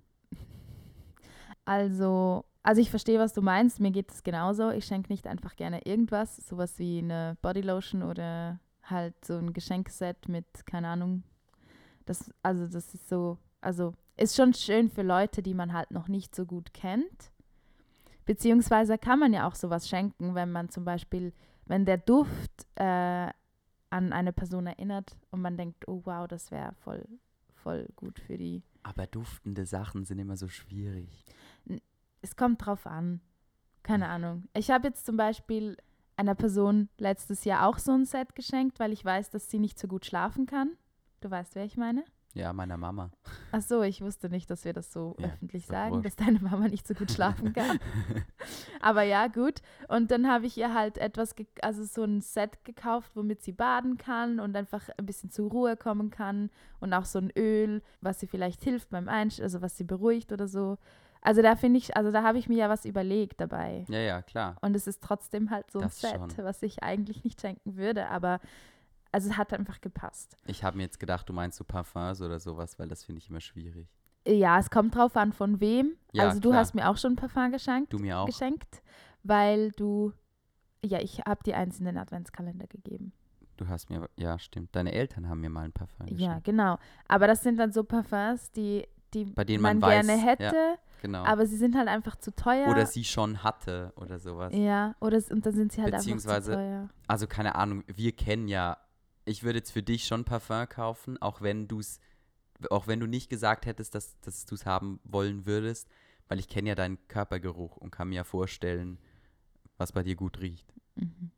[1.66, 3.80] Also, also ich verstehe, was du meinst.
[3.80, 4.72] Mir geht es genauso.
[4.72, 10.28] Ich schenke nicht einfach gerne irgendwas, sowas wie eine Bodylotion oder halt so ein Geschenkset
[10.28, 11.24] mit, keine Ahnung.
[12.06, 16.10] Das, also das ist so, also ist schon schön für Leute, die man halt noch
[16.10, 17.32] nicht so gut kennt.
[18.26, 21.32] Beziehungsweise kann man ja auch sowas schenken, wenn man zum Beispiel,
[21.68, 22.84] wenn der Duft äh,
[23.92, 27.08] an eine Person erinnert und man denkt, oh wow, das wäre voll,
[27.64, 28.62] voll gut für die.
[28.84, 31.24] Aber duftende Sachen sind immer so schwierig.
[32.22, 33.22] Es kommt drauf an.
[33.84, 34.44] Keine Ahnung.
[34.54, 35.78] Ich habe jetzt zum Beispiel
[36.18, 39.78] einer Person letztes Jahr auch so ein Set geschenkt, weil ich weiß, dass sie nicht
[39.80, 40.72] so gut schlafen kann.
[41.22, 42.04] Du weißt, wer ich meine?
[42.34, 43.10] Ja, meiner Mama.
[43.52, 46.06] Ach so, ich wusste nicht, dass wir das so Ja, öffentlich sagen, wurscht.
[46.06, 47.80] dass deine Mama nicht so gut schlafen kann.
[48.82, 49.62] Aber ja, gut.
[49.88, 53.98] Und dann habe ich ihr halt etwas, also so ein Set gekauft, womit sie baden
[53.98, 56.52] kann und einfach ein bisschen zur Ruhe kommen kann.
[56.80, 60.32] Und auch so ein Öl, was sie vielleicht hilft beim Einsch, also was sie beruhigt
[60.32, 60.78] oder so.
[61.22, 63.86] Also da finde ich, also da habe ich mir ja was überlegt dabei.
[63.90, 64.56] ja, ja, klar.
[64.62, 66.46] Und es ist trotzdem halt so ein Das Set, schon.
[66.46, 68.40] was ich eigentlich nicht schenken würde, aber
[69.12, 70.36] also es hat einfach gepasst.
[70.46, 73.30] Ich habe mir jetzt gedacht, du meinst so Parfums oder sowas, weil das finde ich
[73.30, 73.88] immer schwierig.
[74.28, 75.96] Ja, es kommt drauf an, von wem.
[76.12, 76.60] Ja, also du klar.
[76.62, 78.26] hast mir auch schon ein Parfum geschenkt, Du mir auch.
[78.26, 78.82] geschenkt,
[79.24, 80.12] weil du,
[80.84, 83.14] ja, ich habe dir eins in den Adventskalender gegeben.
[83.56, 84.76] Du hast mir, ja, stimmt.
[84.76, 86.22] Deine Eltern haben mir mal ein Parfum geschenkt.
[86.22, 86.78] Ja, genau.
[87.08, 90.28] Aber das sind dann so Parfums, die, die Bei denen man, man weiß, gerne ja.
[90.28, 91.24] hätte, Genau.
[91.26, 92.68] aber sie sind halt einfach zu teuer.
[92.70, 94.54] Oder sie schon hatte oder sowas.
[94.56, 96.90] ja, oder und dann sind sie halt einfach zu Beziehungsweise- teuer.
[97.08, 98.78] Also keine Ahnung, wir kennen ja,
[99.26, 102.00] ich würde jetzt für dich schon Parfum kaufen, auch wenn du es,
[102.70, 105.88] auch wenn du nicht gesagt hättest, dass, dass du es haben wollen würdest,
[106.28, 108.98] weil ich kenne ja deinen Körpergeruch und kann mir ja vorstellen,
[109.78, 110.74] was bei dir gut riecht.
[110.96, 111.32] Mhm.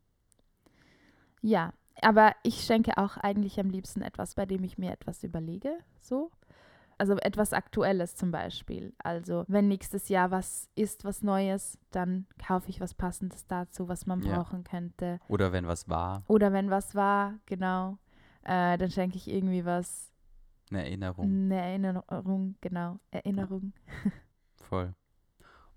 [1.42, 5.78] Ja, aber ich schenke auch eigentlich am liebsten etwas, bei dem ich mir etwas überlege,
[6.00, 6.30] so.
[7.00, 8.92] Also etwas Aktuelles zum Beispiel.
[9.02, 14.04] Also wenn nächstes Jahr was ist, was Neues, dann kaufe ich was Passendes dazu, was
[14.04, 14.36] man Ja.
[14.36, 15.18] brauchen könnte.
[15.26, 17.96] Oder wenn was war, Oder wenn was war, genau,
[18.42, 20.12] äh, dann schenke ich irgendwie was,
[20.70, 21.24] eine Erinnerung.
[21.24, 23.72] eine Erinnerung, genau, Erinnerung.
[24.56, 24.94] Voll.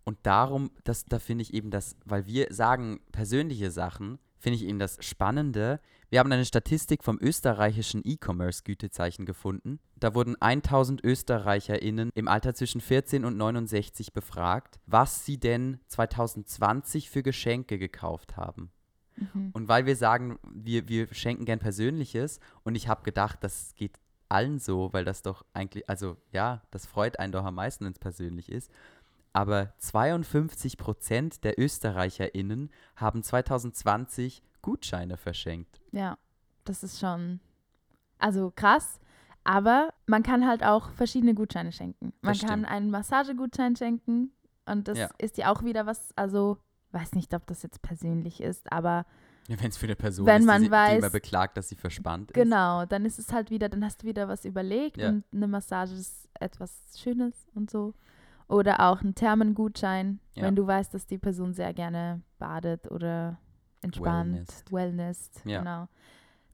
[0.04, 4.66] Und darum, das, da finde ich eben das, weil wir sagen persönliche Sachen, finde ich
[4.66, 5.80] eben das Spannende.
[6.10, 9.80] Wir haben eine Statistik vom österreichischen E-Commerce-Gütezeichen gefunden.
[9.96, 17.10] Da wurden 1000 ÖsterreicherInnen im Alter zwischen 14 und 69 befragt, was sie denn 2020
[17.10, 18.70] für Geschenke gekauft haben.
[19.16, 19.52] Mhm.
[19.54, 23.98] Und weil wir sagen, wir, wir schenken gern Persönliches und ich habe gedacht, das geht
[24.28, 27.94] allen so, weil das doch eigentlich, also ja, das freut einen doch am meisten, wenn
[27.94, 28.70] es persönlich ist.
[29.34, 35.82] Aber 52 Prozent der ÖsterreicherInnen haben 2020 Gutscheine verschenkt.
[35.92, 36.18] Ja,
[36.66, 37.40] das ist schon,
[38.20, 39.00] also krass.
[39.44, 42.14] Aber man kann halt auch verschiedene Gutscheine schenken.
[42.22, 44.32] Man kann einen Massagegutschein schenken
[44.66, 45.10] und das Ja.
[45.18, 46.58] ist ja auch wieder was, also
[46.92, 49.06] weiß nicht, ob das jetzt persönlich ist, aber
[49.50, 51.58] Ja, wenn es für eine Person Wenn ist, man die, sie- die weiß- immer beklagt,
[51.58, 52.36] dass sie verspannt ist.
[52.36, 55.10] genau, dann ist es halt wieder, dann hast du wieder was überlegt Ja.
[55.10, 57.94] und eine Massage ist etwas Schönes und so.
[58.48, 60.44] Oder auch ein Thermengutschein, Ja.
[60.44, 63.38] wenn du weißt, dass die Person sehr gerne badet oder
[63.82, 64.64] entspannt, Wellness.
[64.72, 65.60] Wellness, Ja.
[65.60, 65.88] genau.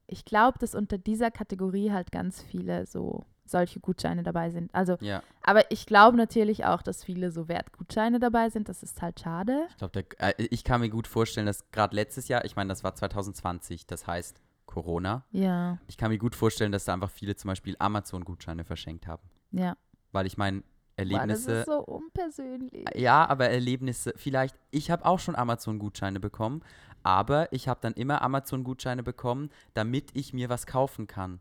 [0.06, 4.72] Ich glaube, dass unter dieser Kategorie halt ganz viele so solche Gutscheine dabei sind.
[4.74, 8.68] Also, Ja, aber ich glaube natürlich auch, dass viele so Wertgutscheine dabei sind.
[8.68, 9.66] Das ist halt schade.
[9.70, 12.84] ich glaube, äh, ich kann mir gut vorstellen, dass gerade letztes Jahr, ich meine, das
[12.84, 15.24] war 2020, das heißt Corona.
[15.32, 19.22] Ja, Ich kann mir gut vorstellen, dass da einfach viele zum Beispiel Amazon-Gutscheine verschenkt haben.
[19.50, 19.76] ja.
[20.12, 20.62] Weil ich meine,
[21.08, 21.52] Boah, das Erlebnisse.
[21.52, 22.84] ist so unpersönlich.
[22.94, 26.62] Ja, aber Erlebnisse, vielleicht, ich habe auch schon Amazon-Gutscheine bekommen,
[27.02, 31.40] aber ich habe dann immer Amazon-Gutscheine bekommen, damit ich mir was kaufen kann.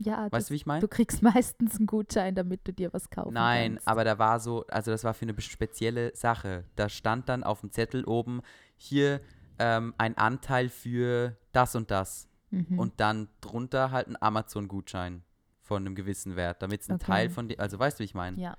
[0.00, 0.80] Ja, Weißt du, wie ich meine?
[0.80, 3.88] du kriegst meistens einen Gutschein, damit du dir was kaufen Nein, kannst.
[3.88, 6.64] aber da war so, also das war für eine spezielle Sache.
[6.76, 8.42] Da stand dann auf dem Zettel oben,
[8.76, 9.20] hier
[9.58, 12.28] ähm, ein Anteil für das und das.
[12.50, 12.78] Mhm.
[12.78, 15.22] Und dann drunter halt ein Amazon-Gutschein
[15.68, 17.04] von einem gewissen Wert, damit es ein Okay.
[17.04, 18.40] Teil von dir, also weißt du, wie ich meine?
[18.40, 18.56] ja,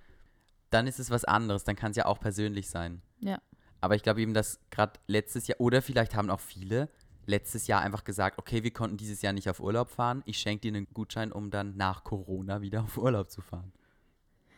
[0.69, 1.63] dann ist es was anderes.
[1.63, 3.01] Dann kann es ja auch persönlich sein.
[3.19, 3.41] Ja.
[3.81, 6.89] Aber ich glaube eben, dass gerade letztes Jahr, oder vielleicht haben auch viele
[7.25, 10.21] letztes Jahr einfach gesagt, okay, wir konnten dieses Jahr nicht auf Urlaub fahren.
[10.25, 13.73] Ich schenke dir einen Gutschein, um dann nach Corona wieder auf Urlaub zu fahren.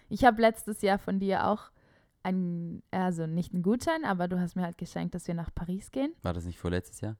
[0.09, 1.71] Ich habe letztes Jahr von dir auch
[2.23, 5.91] ein, also nicht einen Gutschein, aber du hast mir halt geschenkt, dass wir nach Paris
[5.91, 6.13] gehen.
[6.23, 7.15] War das nicht vorletztes Jahr?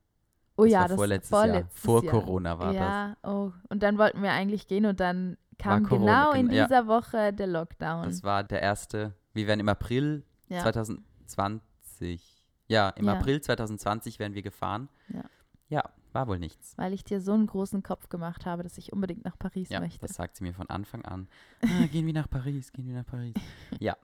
[0.58, 2.02] Oh Das ja, war das vorletztes vorletztes Jahr.
[2.02, 2.12] Vor Jahr.
[2.14, 2.76] Corona war das.
[2.76, 3.52] ja, oh.
[3.70, 6.66] Und dann wollten wir eigentlich gehen und dann kam Corona, genau in gen- ja.
[6.68, 8.04] dieser Woche der Lockdown.
[8.06, 10.62] Das war der erste, wir werden im April ja.
[11.30, 13.14] 2020, ja, im Ja.
[13.14, 14.90] April 2020 werden wir gefahren.
[15.10, 15.24] Ja.
[15.70, 16.78] Ja, war wohl nichts.
[16.78, 19.80] Weil ich dir so einen großen Kopf gemacht habe, dass ich unbedingt nach Paris Ja,
[19.80, 20.06] möchte.
[20.06, 21.30] das sagt sie mir von Anfang an.
[21.64, 23.34] Ah, gehen wir nach Paris, gehen wir nach Paris.
[23.80, 23.96] ja.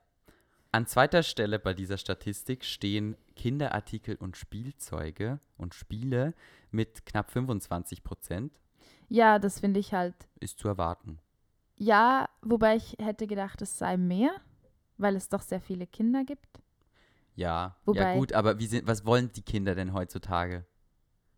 [0.78, 6.36] An zweiter Stelle bei dieser Statistik stehen Kinderartikel und Spielzeuge und Spiele
[6.70, 8.60] mit knapp 25 Prozent.
[9.10, 10.13] Ja, das finde ich halt.
[10.40, 11.18] Ist zu erwarten.
[11.78, 14.30] Ja, wobei ich hätte gedacht, es sei mehr,
[15.00, 16.62] weil es doch sehr viele Kinder gibt.
[17.36, 20.63] Ja, ja Wobei- gut, aber sind, was wollen die Kinder denn heutzutage?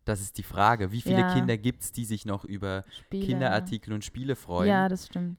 [0.04, 0.92] Das ist die Frage.
[0.92, 1.32] Wie viele Ja.
[1.32, 3.24] Kinder gibt es, die sich noch über Spiele.
[3.24, 4.68] Kinderartikel und Spiele freuen?
[4.68, 5.38] Ja, das stimmt.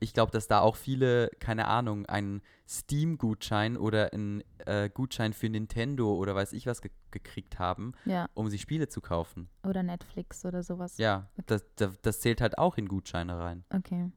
[0.00, 5.48] Ich glaube, dass da auch viele, keine Ahnung, einen Steam-Gutschein oder einen äh, Gutschein für
[5.48, 8.28] Nintendo oder weiß ich was ge gekriegt haben, Ja.
[8.34, 9.48] um sich Spiele zu kaufen.
[9.66, 10.98] Oder Netflix oder sowas.
[10.98, 13.64] Ja, das, das, das zählt halt auch in Gutscheine rein.
[13.70, 14.12] Okay.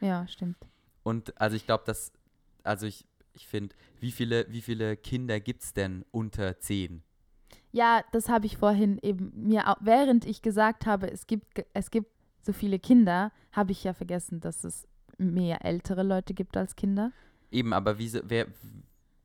[0.00, 0.56] Ja, stimmt.
[1.02, 2.12] Und also ich glaube, dass,
[2.62, 7.02] also ich, ich finde, wie viele, wie viele Kinder gibt es denn unter 10?
[7.72, 12.10] Ja, das habe ich vorhin eben mir, während ich gesagt habe, es gibt, es gibt
[12.40, 14.86] so viele Kinder, habe ich ja vergessen, dass es
[15.18, 17.12] mehr ältere Leute gibt als Kinder.
[17.50, 18.46] Eben, aber wie, wer,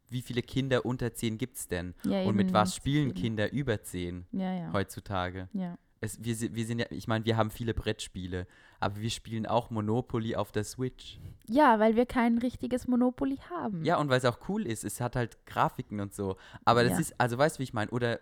[0.09, 1.93] wie viele Kinder unter 10 gibt es denn?
[2.03, 3.21] Ja, Und mit eben was spielen viele.
[3.21, 4.73] Kinder über 10 Ja, ja.
[4.73, 5.49] heutzutage?
[5.53, 5.77] Ja.
[6.01, 8.45] Es, wir, wir sind ja, ich meine, wir haben viele Brettspiele,
[8.81, 11.17] aber wir spielen auch Monopoly auf der Switch.
[11.47, 13.85] ja, weil wir kein richtiges Monopoly haben.
[13.85, 16.35] Ja, und weil es auch cool ist, es hat halt Grafiken und so.
[16.65, 17.89] Aber das ist, also weißt du, wie ich meine?
[17.91, 18.19] Oder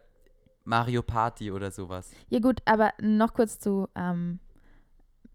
[0.63, 2.11] Mario Party oder sowas.
[2.29, 4.37] Ja gut, aber noch kurz zu ähm,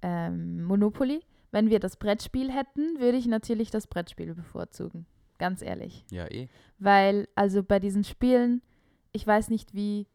[0.02, 1.20] ähm, Monopoly.
[1.56, 5.06] Wenn wir das Brettspiel hätten, würde ich natürlich das Brettspiel bevorzugen.
[5.38, 6.04] Ganz ehrlich.
[6.10, 6.48] Ja, eh.
[6.78, 8.60] Weil, also bei diesen Spielen,
[9.12, 10.06] ich weiß nicht, wie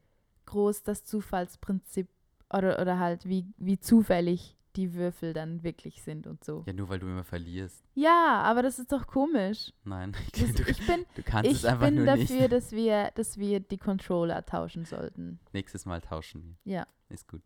[0.45, 2.07] groß das Zufallsprinzip
[2.53, 6.63] oder, oder halt wie, wie zufällig die Würfel dann wirklich sind und so.
[6.67, 7.83] Ja, nur weil du immer verlierst.
[7.95, 9.73] Ja, aber das ist doch komisch.
[9.83, 12.51] Nein, Das, du, ich bin, du kannst ich es einfach bin dafür, nicht.
[12.51, 15.39] dass wir, dass wir die Controller tauschen sollten.
[15.53, 16.73] Nächstes Mal tauschen wir.
[16.73, 16.87] Ja.
[17.09, 17.41] Ist gut.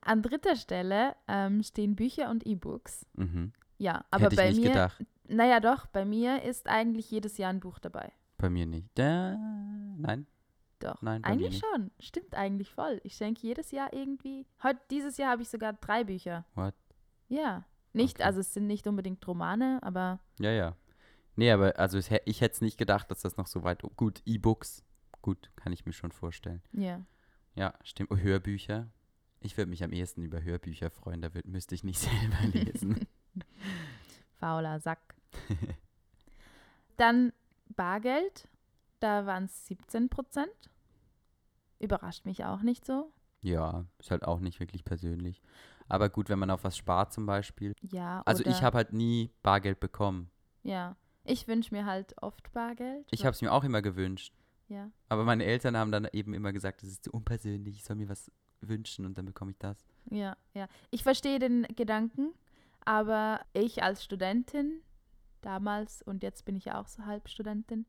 [0.00, 3.04] An dritter Stelle ähm, stehen Bücher und E-Books.
[3.14, 3.52] Mhm.
[3.78, 5.04] Ja, aber Hätte ich bei nicht mir, gedacht.
[5.28, 8.12] naja doch, bei mir ist eigentlich jedes Jahr ein Buch dabei.
[8.38, 8.88] Bei mir nicht.
[8.94, 9.36] Da,
[9.96, 10.26] nein.
[10.80, 11.02] Doch.
[11.02, 11.90] Nein, eigentlich schon.
[11.98, 13.00] Stimmt eigentlich voll.
[13.02, 14.46] Ich schenke jedes Jahr irgendwie.
[14.62, 16.44] Heute, dieses Jahr habe ich sogar drei Bücher.
[16.54, 16.74] What?
[17.28, 17.64] Ja.
[17.92, 18.22] Nicht, Okay.
[18.24, 20.76] also es sind nicht unbedingt Romane, aber Ja, ja.
[21.34, 23.82] Nee, aber also ich, ich hätte es nicht gedacht, dass das noch so weit.
[23.96, 24.84] Gut, E-Books.
[25.20, 26.62] Gut, kann ich mir schon vorstellen.
[26.72, 27.00] ja.
[27.54, 28.12] Ja, stimmt.
[28.12, 28.86] Oh, Hörbücher.
[29.40, 33.06] Ich würde mich am ehesten über Hörbücher freuen, da würd, müsste ich nicht selber lesen.
[34.40, 35.14] Fauler Sack.
[36.96, 37.32] Dann
[37.76, 38.48] Bargeld.
[39.00, 40.48] Da waren es 17 Prozent.
[41.78, 43.12] Überrascht mich auch nicht so.
[43.40, 45.40] ja, ist halt auch nicht wirklich persönlich.
[45.88, 47.74] Aber gut, wenn man auf was spart zum Beispiel.
[47.82, 48.22] Ja.
[48.26, 50.30] Also ich habe halt nie Bargeld bekommen.
[50.64, 50.96] Ja.
[51.24, 53.06] Ich wünsche mir halt oft Bargeld.
[53.10, 54.34] Ich habe es mir auch immer gewünscht.
[54.68, 54.90] Ja.
[55.08, 58.08] Aber meine Eltern haben dann eben immer gesagt, das ist zu unpersönlich, ich soll mir
[58.08, 59.78] was wünschen und dann bekomme ich das.
[60.10, 60.68] Ja, ja.
[60.90, 62.32] Ich verstehe den Gedanken,
[62.84, 64.80] aber ich als Studentin
[65.42, 67.86] damals und jetzt bin ich ja auch so halb Studentin,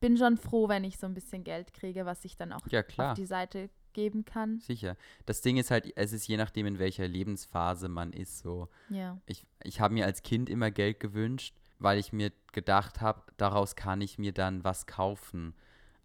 [0.00, 2.82] bin schon froh, wenn ich so ein bisschen Geld kriege, was ich dann auch Ja,
[2.96, 4.60] auf die Seite geben kann.
[4.60, 4.96] Sicher.
[5.26, 8.38] Das Ding ist halt, es ist je nachdem, in welcher Lebensphase man ist.
[8.38, 13.00] So, Ja, ich, ich habe mir als Kind immer Geld gewünscht, weil ich mir gedacht
[13.00, 15.54] habe, daraus kann ich mir dann was kaufen.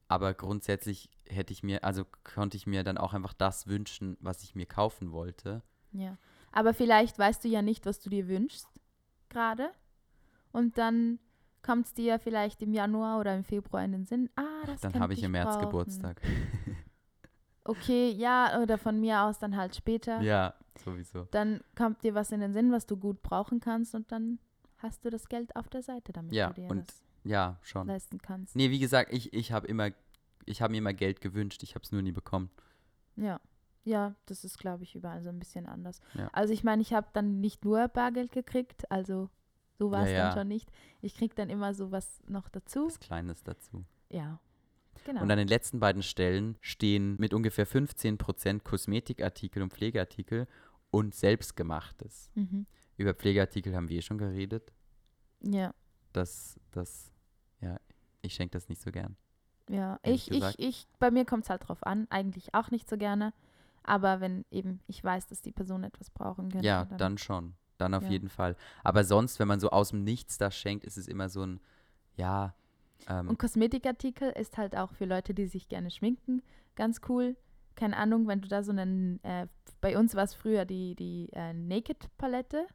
[0.07, 4.43] Aber grundsätzlich hätte ich mir, also konnte ich mir dann auch einfach das wünschen, was
[4.43, 5.61] ich mir kaufen wollte.
[5.91, 6.17] ja.
[6.51, 8.67] Aber vielleicht weißt du ja nicht, was du dir wünschst
[9.29, 9.71] gerade
[10.53, 11.19] und dann
[11.63, 14.29] kommt es dir ja vielleicht im Januar oder im Februar in den Sinn.
[14.37, 15.61] Ah, das dann habe ich im März brauchen.
[15.65, 16.21] Geburtstag.
[17.63, 20.21] Okay, ja, oder von mir aus dann halt später.
[20.21, 21.27] ja, sowieso.
[21.31, 24.37] dann kommt dir was in den Sinn, was du gut brauchen kannst und dann
[24.77, 27.87] hast du das Geld auf der Seite, damit Ja, du dir und das Ja, schon.
[27.87, 28.55] leisten kannst.
[28.55, 29.89] Nee, wie gesagt, ich, ich habe immer,
[30.45, 32.49] ich habe mir immer Geld gewünscht, ich habe es nur nie bekommen.
[33.17, 33.41] Ja.
[33.83, 35.99] Ja, das ist, glaube ich, überall so ein bisschen anders.
[36.15, 36.27] Ja.
[36.33, 39.29] Also ich meine, ich habe dann nicht nur Bargeld gekriegt, also
[39.77, 40.23] so war es Ja, ja.
[40.29, 40.71] dann schon nicht.
[41.01, 42.87] Ich krieg dann immer sowas noch dazu.
[42.87, 43.85] Was Kleines dazu.
[44.09, 44.39] Ja.
[45.03, 45.21] Genau.
[45.21, 50.47] Und an den letzten beiden Stellen stehen mit ungefähr 15% Kosmetikartikel und Pflegeartikel
[50.89, 52.31] und Selbstgemachtes.
[52.35, 52.65] mhm.
[52.97, 54.71] Über Pflegeartikel haben wir schon geredet.
[55.41, 55.73] Ja,
[56.13, 57.14] Das, das, ja,
[58.25, 59.15] ich schenke das nicht so gern.
[59.69, 59.99] ja.
[60.03, 60.55] Ich, ich, gesagt.
[60.59, 62.07] ich, bei mir kommt es halt drauf an.
[62.09, 63.33] Eigentlich auch nicht so gerne.
[63.83, 66.65] Aber wenn eben ich weiß, dass die Person etwas brauchen könnte.
[66.65, 67.53] Ja, dann schon.
[67.77, 68.09] Dann auf Ja.
[68.09, 68.55] jeden Fall.
[68.83, 71.59] Aber sonst, wenn man so aus dem Nichts das schenkt, ist es immer so ein,
[72.15, 72.55] ja,
[73.09, 76.41] ähm, Und Kosmetikartikel ist halt auch für Leute, die sich gerne schminken,
[76.75, 77.35] ganz cool.
[77.75, 79.47] Keine Ahnung, wenn du da so einen, äh,
[79.81, 82.65] bei uns war es früher die, die äh, Naked-Palette.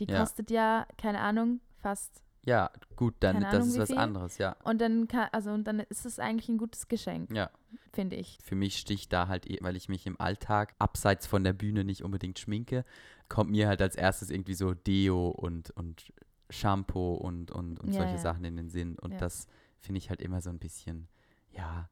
[0.00, 0.18] Die Ja.
[0.20, 2.23] kostet ja, keine Ahnung, fast.
[2.44, 3.98] Ja, gut, dann Keine das Ahnung, ist was viel.
[3.98, 4.56] anderes, ja.
[4.64, 7.50] Und dann kann, also und dann ist es eigentlich ein gutes Geschenk, Ja.
[7.92, 8.38] finde ich.
[8.42, 11.84] Für mich sticht da halt, eh- weil ich mich im Alltag abseits von der Bühne
[11.84, 12.84] nicht unbedingt schminke,
[13.28, 16.12] kommt mir halt als erstes irgendwie so Deo und, und
[16.50, 18.18] Shampoo und, und, und Ja, solche ja.
[18.20, 18.98] Sachen in den Sinn.
[18.98, 19.18] Und Ja.
[19.18, 19.46] das
[19.80, 21.08] finde ich halt immer so ein bisschen,
[21.50, 21.88] ja,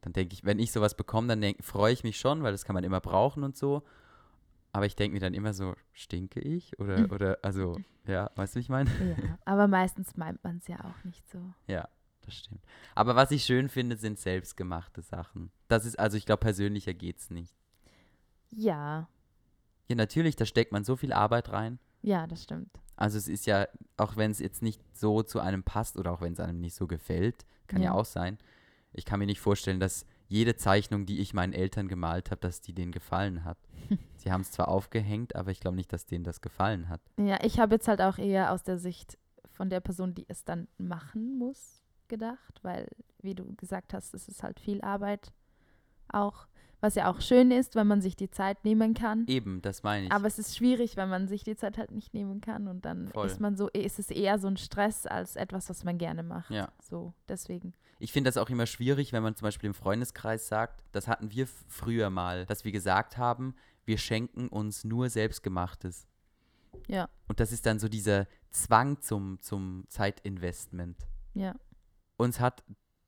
[0.00, 2.74] dann denke ich, wenn ich sowas bekomme, dann freue ich mich schon, weil das kann
[2.74, 3.82] man immer brauchen und so.
[4.74, 6.76] Aber ich denke mir dann immer so, stinke ich?
[6.80, 7.10] Oder, Mhm.
[7.12, 8.90] oder, also, ja, weißt du, wie ich meine?
[8.98, 11.38] Ja, aber meistens meint man es ja auch nicht so.
[11.68, 11.88] Ja,
[12.22, 12.60] das stimmt.
[12.96, 15.52] Aber was ich schön finde, sind selbstgemachte Sachen.
[15.68, 17.54] Das ist, also ich glaube, persönlicher geht's nicht.
[18.50, 19.08] Ja,
[19.88, 21.78] Ja, natürlich, da steckt man so viel Arbeit rein.
[22.02, 22.70] ja, das stimmt.
[22.96, 26.20] Also es ist ja, auch wenn es jetzt nicht so zu einem passt oder auch
[26.20, 27.90] wenn es einem nicht so gefällt, kann ja.
[27.90, 27.92] Ja.
[27.94, 28.38] auch sein.
[28.92, 32.60] Ich kann mir nicht vorstellen, dass jede Zeichnung, die ich meinen Eltern gemalt habe, dass
[32.60, 33.58] die denen gefallen hat.
[34.16, 37.00] Sie haben es zwar aufgehängt, aber ich glaube nicht, dass denen das gefallen hat.
[37.18, 39.18] Ja, ich habe jetzt halt auch eher aus der Sicht
[39.50, 42.88] von der Person, die es dann machen muss, gedacht, weil,
[43.22, 45.32] wie du gesagt hast, es ist halt viel Arbeit
[46.08, 46.46] auch,
[46.84, 49.24] was ja auch schön ist, wenn man sich die Zeit nehmen kann.
[49.26, 50.12] Eben, das meine ich.
[50.12, 53.08] Aber es ist schwierig, wenn man sich die Zeit halt nicht nehmen kann und dann
[53.08, 53.26] Voll.
[53.26, 56.50] ist man so, ist es eher so ein Stress als etwas, was man gerne macht.
[56.50, 56.68] Ja.
[56.82, 57.72] So, deswegen.
[58.00, 61.30] Ich finde das auch immer schwierig, wenn man zum Beispiel im Freundeskreis sagt, das hatten
[61.30, 63.54] wir früher mal, dass wir gesagt haben,
[63.86, 66.06] wir schenken uns nur Selbstgemachtes.
[66.86, 70.98] Ja, Und das ist dann so dieser Zwang zum, zum Zeitinvestment.
[71.32, 71.54] ja.
[72.16, 72.62] Uns hat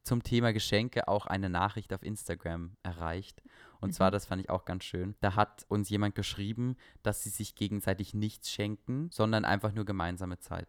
[0.07, 3.42] zum Thema Geschenke auch eine Nachricht auf Instagram erreicht.
[3.81, 4.12] Und zwar, Mhm.
[4.12, 8.14] das fand ich auch ganz schön, da hat uns jemand geschrieben, dass sie sich gegenseitig
[8.14, 10.69] nichts schenken, sondern einfach nur gemeinsame Zeit.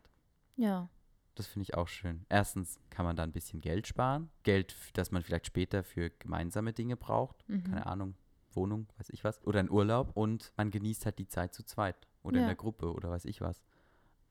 [0.55, 0.89] Ja,
[1.35, 2.25] Das finde ich auch schön.
[2.29, 4.31] Erstens kann man da ein bisschen Geld sparen.
[4.41, 7.47] Geld, das man vielleicht später für gemeinsame Dinge braucht.
[7.47, 7.63] Mhm.
[7.63, 8.15] Keine Ahnung,
[8.53, 9.45] Wohnung, weiß ich was.
[9.45, 10.17] Oder ein Urlaub.
[10.17, 12.07] Und man genießt halt die Zeit zu zweit.
[12.23, 12.47] Oder in Ja.
[12.47, 13.63] der Gruppe oder weiß ich was.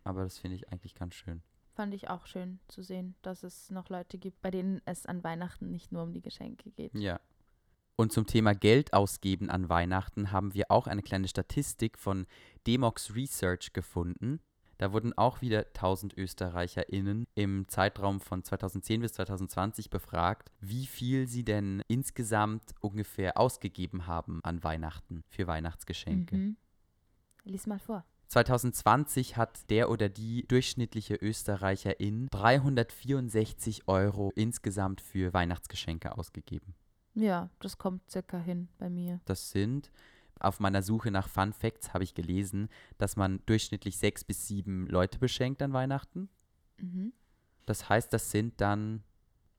[0.03, 1.45] Aber das finde ich eigentlich ganz schön.
[1.77, 5.23] Fand ich auch schön zu sehen, dass es noch Leute gibt, bei denen es an
[5.23, 6.95] Weihnachten nicht nur um die Geschenke geht.
[6.95, 7.21] Ja.
[7.97, 12.27] Und zum Thema Geld ausgeben an Weihnachten haben wir auch eine kleine Statistik von
[12.67, 14.41] Demox Research gefunden.
[14.79, 21.27] Da wurden auch wieder 1000 ÖsterreicherInnen im Zeitraum von 2010 bis 2020 befragt, wie viel
[21.27, 26.37] sie denn insgesamt ungefähr ausgegeben haben an Weihnachten für Weihnachtsgeschenke.
[26.37, 26.57] Mhm.
[27.45, 28.05] Lies mal vor.
[28.29, 36.75] 2020 hat der oder die durchschnittliche Österreicherin 364 Euro insgesamt für Weihnachtsgeschenke ausgegeben.
[37.15, 39.21] Ja, das kommt circa hin bei mir.
[39.25, 39.91] Das sind,
[40.39, 44.87] auf meiner Suche nach Fun Facts habe ich gelesen, dass man durchschnittlich sechs bis sieben
[44.89, 46.29] Leute beschenkt an Weihnachten.
[46.79, 47.13] Mhm.
[47.65, 49.03] Das heißt, das sind dann,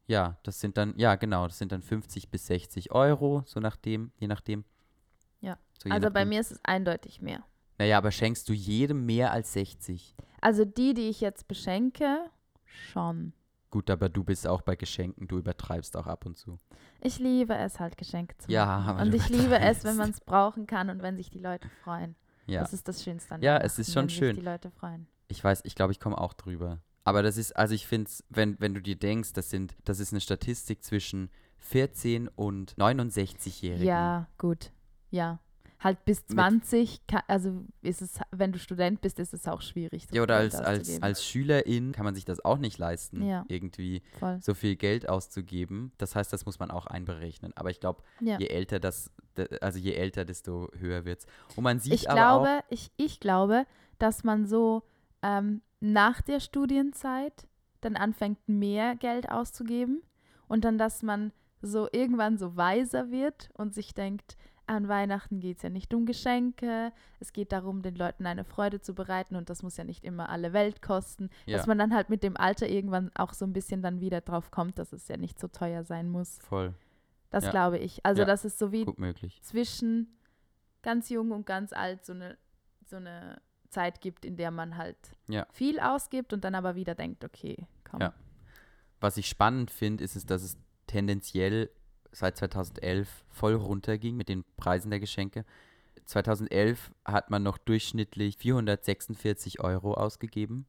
[0.05, 4.11] ja, das sind dann, ja genau, das sind dann 50 bis 60 Euro, so nachdem,
[4.19, 4.63] je nachdem.
[5.41, 5.57] Ja.
[5.81, 6.29] So je Also bei nachdem.
[6.29, 7.43] mir ist es eindeutig mehr.
[7.77, 10.15] Naja, aber schenkst du jedem mehr als 60?
[10.41, 12.29] Also die, die ich jetzt beschenke,
[12.65, 13.33] schon.
[13.69, 16.57] Gut, aber du bist auch bei Geschenken, du übertreibst auch ab und zu.
[17.01, 18.89] Ich liebe es halt, Geschenke zu Ja, machen.
[18.91, 21.69] aber Und ich liebe es, wenn man es brauchen kann und wenn sich die Leute
[21.83, 22.15] freuen.
[22.45, 24.35] Ja, Das ist das Schönste an Ja, es ist schon wenn schön.
[24.35, 25.07] sich die Leute freuen.
[25.27, 26.79] ich weiß, ich glaube, ich komme auch drüber.
[27.03, 29.99] Aber das ist, also ich finde es, wenn, wenn du dir denkst, das sind, das
[29.99, 33.85] ist eine Statistik zwischen 14 und 69-Jährigen.
[33.85, 34.71] Ja, gut.
[35.09, 35.39] Ja.
[35.79, 39.61] Halt bis Mit- 20, ka- also ist es, wenn du Student bist, ist es auch
[39.61, 40.07] schwierig.
[40.09, 43.21] so Ja, oder Geld als, als, als Schülerin kann man sich das auch nicht leisten,
[43.23, 43.45] Ja.
[43.47, 44.39] irgendwie Voll.
[44.41, 45.91] so viel Geld auszugeben.
[45.99, 47.53] Das heißt, das muss man auch einberechnen.
[47.55, 48.39] Aber ich glaube, Ja.
[48.39, 49.11] je älter das,
[49.61, 51.27] also je älter, desto höher wird's.
[51.55, 53.65] Und man sieht Ich aber glaube, auch, ich, ich glaube,
[53.99, 54.81] dass man so
[55.21, 57.47] ähm, nach der Studienzeit
[57.81, 60.01] dann anfängt, mehr Geld auszugeben
[60.47, 65.57] und dann, dass man so irgendwann so weiser wird und sich denkt, an Weihnachten geht
[65.57, 69.49] es ja nicht um Geschenke, es geht darum, den Leuten eine Freude zu bereiten und
[69.49, 72.37] das muss ja nicht immer alle Welt kosten, ja, dass man dann halt mit dem
[72.37, 75.47] Alter irgendwann auch so ein bisschen dann wieder drauf kommt, dass es ja nicht so
[75.47, 76.39] teuer sein muss.
[76.39, 76.73] voll
[77.29, 77.51] Das Ja.
[77.51, 78.05] glaube ich.
[78.05, 78.25] Also Ja.
[78.25, 78.85] das ist so wie
[79.41, 80.17] zwischen
[80.81, 82.37] ganz jung und ganz alt so eine,
[82.85, 84.97] so eine Zeit gibt, in der man halt
[85.51, 88.01] viel ausgibt und dann aber wieder denkt, okay, komm.
[88.01, 88.13] Ja.
[88.99, 90.57] Was ich spannend finde, ist es, dass es
[90.87, 91.69] tendenziell
[92.11, 95.45] seit 2011 voll runterging mit den Preisen der Geschenke.
[96.05, 100.65] 2011 hat man noch durchschnittlich 446 Euro ausgegeben,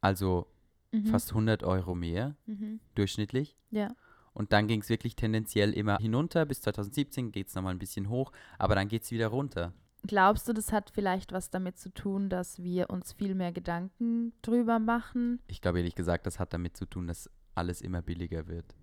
[0.00, 0.46] also
[0.92, 1.06] Mhm.
[1.06, 2.80] fast 100 Euro mehr Mhm.
[2.94, 3.56] durchschnittlich.
[3.70, 3.94] Ja.
[4.32, 6.44] Und dann ging es wirklich tendenziell immer hinunter.
[6.44, 9.72] Bis 2017 geht es nochmal ein bisschen hoch, aber dann geht es wieder runter.
[10.06, 14.32] Glaubst du, das hat vielleicht was damit zu tun, dass wir uns viel mehr Gedanken
[14.42, 15.40] drüber machen?
[15.46, 18.74] Ich glaube ehrlich gesagt, das hat damit zu tun, dass alles immer billiger wird.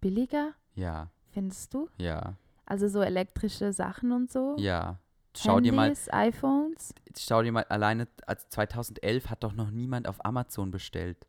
[0.00, 1.88] Billiger, Ja, findest du?
[1.98, 2.34] ja,
[2.66, 4.56] Also so elektrische Sachen und so?
[4.58, 4.98] ja.
[5.36, 6.94] schau dir mal, Handys, iPhones.
[7.16, 11.26] schau dir mal alleine, als 2011 hat doch noch niemand auf Amazon bestellt.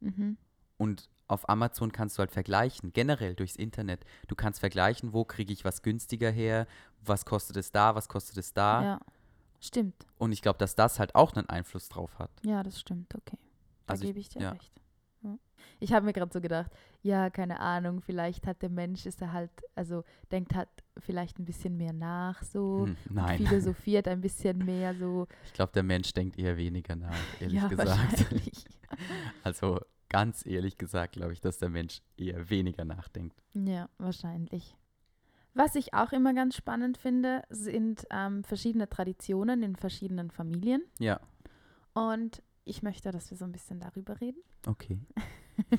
[0.00, 0.36] Mhm.
[0.78, 4.04] Und auf Amazon kannst du halt vergleichen, generell durchs Internet.
[4.28, 6.66] Du kannst vergleichen, wo kriege ich was günstiger her,
[7.04, 8.82] was kostet es da, was kostet es da.
[8.82, 9.00] Ja.
[9.60, 10.06] Stimmt.
[10.18, 12.30] Und ich glaube, dass das halt auch einen Einfluss drauf hat.
[12.44, 13.14] Ja, das stimmt.
[13.14, 13.38] Okay.
[13.86, 14.50] Da Also ich- gebe ich dir ja.
[14.50, 14.72] recht.
[15.22, 15.38] Ja.
[15.80, 16.70] Ich habe mir gerade so gedacht,
[17.02, 21.44] ja, keine Ahnung, vielleicht hat der Mensch, ist er halt, also denkt halt vielleicht ein
[21.44, 22.86] bisschen mehr nach so.
[22.86, 25.26] Hm, nein, Philosophiert ein bisschen mehr so.
[25.44, 28.26] ich glaube, der Mensch denkt eher weniger nach, ehrlich ja, gesagt.
[29.42, 29.80] Also
[30.10, 33.42] ganz ehrlich gesagt, glaube ich, dass der Mensch eher weniger nachdenkt.
[33.54, 34.76] Ja, wahrscheinlich.
[35.54, 40.82] Was ich auch immer ganz spannend finde, sind ähm, verschiedene Traditionen in verschiedenen Familien.
[40.98, 41.20] Ja,
[41.94, 44.42] Und ich möchte, dass wir so ein bisschen darüber reden.
[44.66, 44.98] okay.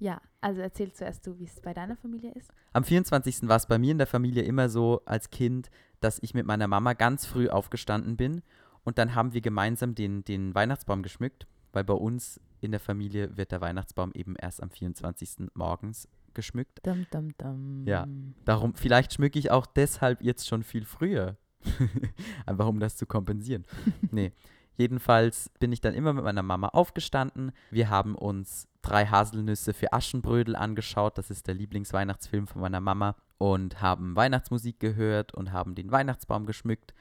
[0.00, 2.52] Ja, also erzähl zuerst du, wie es bei deiner Familie ist.
[2.72, 3.48] Am 24.
[3.48, 5.70] war es bei mir in der Familie immer so als Kind,
[6.00, 8.42] dass ich mit meiner Mama ganz früh aufgestanden bin
[8.84, 13.36] und dann haben wir gemeinsam den, den Weihnachtsbaum geschmückt, weil bei uns in der Familie
[13.36, 15.48] wird der Weihnachtsbaum eben erst am 24.
[15.54, 16.78] morgens geschmückt.
[16.84, 17.84] Dum, dum, dum.
[17.86, 18.06] Ja.
[18.44, 21.36] Darum, vielleicht schmücke ich auch deshalb jetzt schon viel früher.
[22.46, 23.64] Einfach um das zu kompensieren.
[24.12, 24.32] nee.
[24.78, 27.50] Jedenfalls bin ich dann immer mit meiner Mama aufgestanden.
[27.72, 31.18] Wir haben uns drei Haselnüsse für Aschenbrödel angeschaut.
[31.18, 33.16] Das ist der Lieblingsweihnachtsfilm von meiner Mama.
[33.38, 36.94] Und haben Weihnachtsmusik gehört und haben den Weihnachtsbaum geschmückt,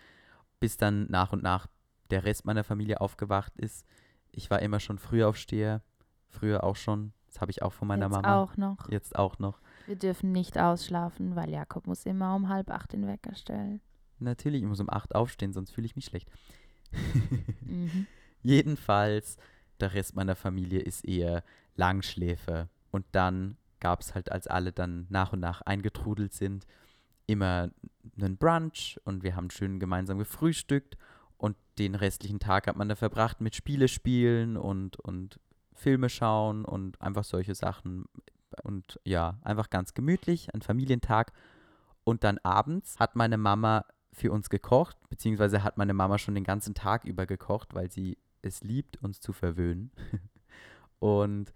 [0.60, 1.68] bis dann nach und nach
[2.10, 3.86] der Rest meiner Familie aufgewacht ist.
[4.32, 5.84] Ich war immer schon Frühaufsteher.
[6.30, 7.14] Früher auch schon.
[7.28, 8.42] Das habe ich auch von meiner Jetzt Mama.
[8.42, 8.90] auch noch.
[8.90, 9.60] Jetzt auch noch.
[9.86, 13.82] Wir dürfen nicht ausschlafen, weil Jakob muss immer um halb acht den Wecker stellen.
[14.20, 16.30] Natürlich, ich muss um 8 aufstehen, sonst fühle ich mich schlecht.
[17.62, 18.08] Mhm.
[18.44, 19.38] Jedenfalls,
[19.80, 21.44] der Rest meiner Familie ist eher
[21.76, 22.70] Langschläfer.
[22.92, 26.66] Und dann gab es halt, als alle dann nach und nach eingetrudelt sind,
[27.28, 27.70] immer
[28.20, 30.98] einen Brunch und wir haben schön gemeinsam gefrühstückt.
[31.38, 35.40] Und den restlichen Tag hat man da verbracht mit Spiele spielen und, und
[35.74, 38.06] Filme schauen und einfach solche Sachen.
[38.64, 41.34] Und ja, einfach ganz gemütlich, ein Familientag.
[42.04, 43.86] Und dann abends hat meine Mama
[44.18, 48.18] für uns gekocht, beziehungsweise hat meine Mama schon den ganzen Tag über gekocht, weil sie
[48.42, 49.92] es liebt, uns zu verwöhnen.
[51.00, 51.54] Und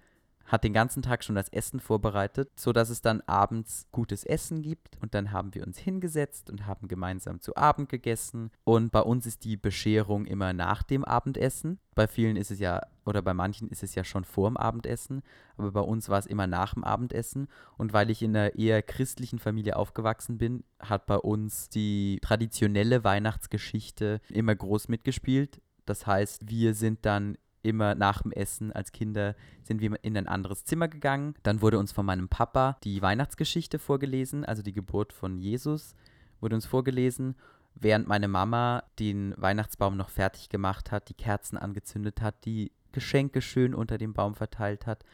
[0.52, 4.98] hat den ganzen Tag schon das Essen vorbereitet, sodass es dann abends gutes Essen gibt.
[5.02, 8.52] Und dann haben wir uns hingesetzt und haben gemeinsam zu Abend gegessen.
[8.66, 11.80] Und bei uns ist die Bescherung immer nach dem Abendessen.
[11.96, 15.24] Bei vielen ist es ja, oder bei manchen ist es ja schon vor dem Abendessen.
[15.56, 17.48] Aber bei uns war es immer nach dem Abendessen.
[17.78, 23.06] Und weil ich in einer eher christlichen Familie aufgewachsen bin, hat bei uns die traditionelle
[23.06, 25.62] Weihnachtsgeschichte immer groß mitgespielt.
[25.86, 30.28] Das heißt, wir sind dann immer nach dem Essen als Kinder sind wir in ein
[30.28, 31.36] anderes Zimmer gegangen.
[31.44, 35.96] Dann wurde uns von meinem Papa die Weihnachtsgeschichte vorgelesen, also die Geburt von Jesus
[36.42, 37.36] wurde uns vorgelesen,
[37.76, 43.42] während meine Mama den Weihnachtsbaum noch fertig gemacht hat, die Kerzen angezündet hat, die Geschenke
[43.42, 45.06] schön unter dem Baum verteilt hat.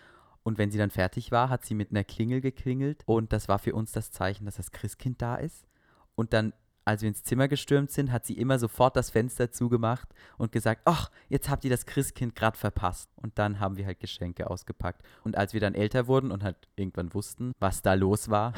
[0.41, 3.60] Und wenn sie dann fertig war, hat sie mit einer Klingel geklingelt und das war
[3.60, 5.68] für uns das Zeichen, dass das Christkind da ist.
[6.16, 6.54] Und dann
[6.88, 10.07] als wir ins Zimmer gestürmt sind, hat sie immer sofort das Fenster zugemacht
[10.38, 13.09] und gesagt, ach, jetzt habt ihr das Christkind gerade verpasst.
[13.17, 15.01] Und dann haben wir halt Geschenke ausgepackt.
[15.25, 18.53] Und als wir dann älter wurden und halt irgendwann wussten, was da los war,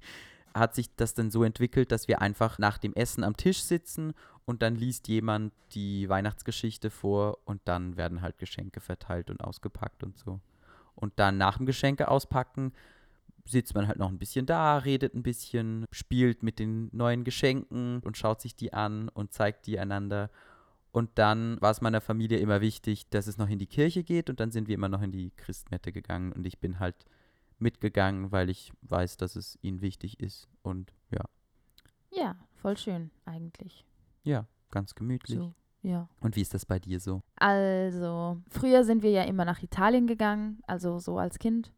[0.54, 4.14] hat sich das dann so entwickelt, dass wir einfach nach dem Essen am Tisch sitzen
[4.46, 10.02] und dann liest jemand die Weihnachtsgeschichte vor und dann werden halt Geschenke verteilt und ausgepackt
[10.02, 10.40] und so.
[10.94, 12.72] Und dann nach dem Geschenke auspacken
[13.46, 18.00] sitzt man halt noch ein bisschen da, redet ein bisschen, spielt mit den neuen Geschenken
[18.00, 20.30] und schaut sich die an und zeigt die einander.
[20.92, 24.30] Und dann war es meiner Familie immer wichtig, dass es noch in die Kirche geht
[24.30, 26.94] und dann sind wir immer noch in die Christmette gegangen und ich bin halt
[27.58, 31.22] mitgegangen, weil ich weiß, dass es ihnen wichtig ist und ja,
[32.12, 33.84] Ja, voll schön eigentlich.
[34.22, 35.38] ja, ganz gemütlich.
[35.38, 36.08] So, ja.
[36.20, 37.22] Und wie ist das bei dir so?
[37.36, 41.72] Also, früher sind wir ja immer nach Italien gegangen, also so als Kind.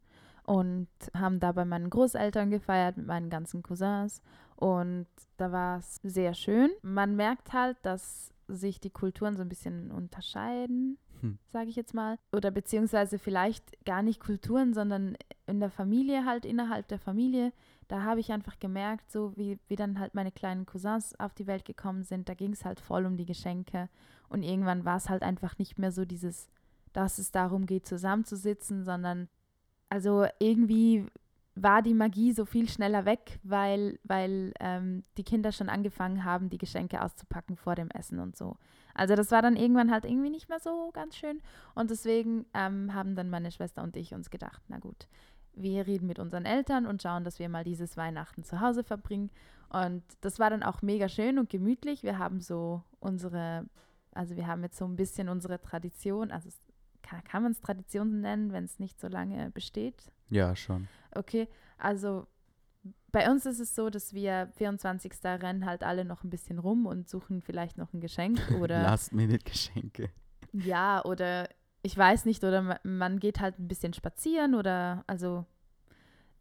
[0.47, 4.21] Und haben da bei meinen Großeltern gefeiert mit meinen ganzen Cousins.
[4.55, 6.71] Und da war es sehr schön.
[6.81, 11.37] Man merkt halt, dass sich die Kulturen so ein bisschen unterscheiden, Hm.
[11.49, 12.17] sage ich jetzt mal.
[12.31, 15.17] Oder beziehungsweise vielleicht gar nicht Kulturen, sondern
[15.47, 17.51] in der Familie halt, innerhalb der Familie.
[17.87, 21.47] Da habe ich einfach gemerkt, so wie, wie dann halt meine kleinen Cousins auf die
[21.47, 23.89] Welt gekommen sind, da ging es halt voll um die Geschenke.
[24.29, 26.49] Und irgendwann war es halt einfach nicht mehr so dieses,
[26.93, 29.29] dass es darum geht, zusammenzusitzen, sondern
[29.89, 31.05] also irgendwie
[31.55, 36.49] war die Magie so viel schneller weg, weil, weil ähm, die Kinder schon angefangen haben,
[36.49, 38.57] die Geschenke auszupacken vor dem Essen und so.
[38.93, 41.41] Also das war dann irgendwann halt irgendwie nicht mehr so ganz schön.
[41.75, 45.07] Und deswegen ähm, haben dann meine Schwester und ich uns gedacht, na gut,
[45.53, 49.31] wir reden mit unseren Eltern und schauen, dass wir mal dieses Weihnachten zu Hause verbringen.
[49.69, 52.03] Und das war dann auch mega schön und gemütlich.
[52.03, 53.65] Wir haben so unsere,
[54.13, 56.49] also wir haben jetzt so ein bisschen unsere Tradition, also
[57.07, 60.11] kann, kann man es Tradition nennen, wenn es nicht so lange besteht?
[60.29, 60.87] Ja, schon.
[61.15, 61.47] Okay,
[61.77, 62.27] also
[63.11, 65.13] bei uns ist es so, dass wir 24.
[65.23, 70.09] rennen halt alle noch ein bisschen rum und suchen vielleicht noch ein Geschenk oder Last-Minute-Geschenke.
[70.51, 71.49] ja, oder
[71.81, 75.45] ich weiß nicht, oder ma- man geht halt ein bisschen spazieren oder also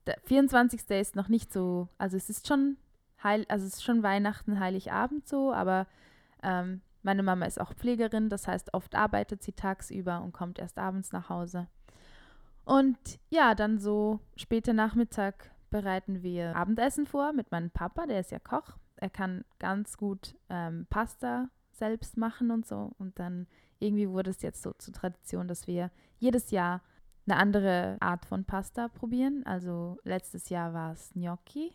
[0.07, 0.83] der 24.
[0.91, 2.77] ist noch nicht so, also es ist schon
[3.23, 5.87] heil, also es ist schon Weihnachten, Heiligabend so, aber
[6.43, 10.77] ähm, meine Mama ist auch Pflegerin, das heißt, oft arbeitet sie tagsüber und kommt erst
[10.77, 11.69] abends nach Hause.
[12.65, 12.99] Und
[13.31, 18.41] ja, dann so später Nachmittag bereiten wir Abendessen vor mit meinem Papa, der ist ja
[18.41, 18.77] Koch.
[18.97, 22.91] Er kann ganz gut ähm, Pasta selbst machen und so.
[22.99, 23.47] Und dann
[23.79, 26.83] irgendwie wurde es jetzt so zur Tradition, dass wir jedes Jahr
[27.29, 29.47] eine andere Art von Pasta probieren.
[29.47, 31.73] Also letztes Jahr war es Gnocchi.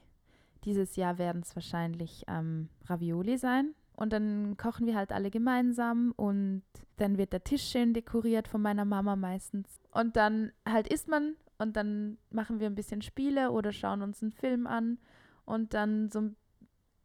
[0.66, 3.76] Dieses Jahr werden es wahrscheinlich ähm, Ravioli sein.
[4.02, 6.64] Und dann kochen wir halt alle gemeinsam und
[6.98, 9.80] dann wird der Tisch schön dekoriert von meiner Mama meistens.
[9.92, 14.22] Und dann halt isst man und dann machen wir ein bisschen Spiele oder schauen uns
[14.24, 14.98] einen Film an
[15.46, 16.36] und dann so, ein-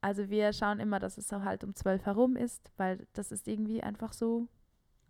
[0.00, 3.46] also wir schauen immer, dass es so halt um zwölf herum ist, weil das ist
[3.48, 4.48] irgendwie einfach so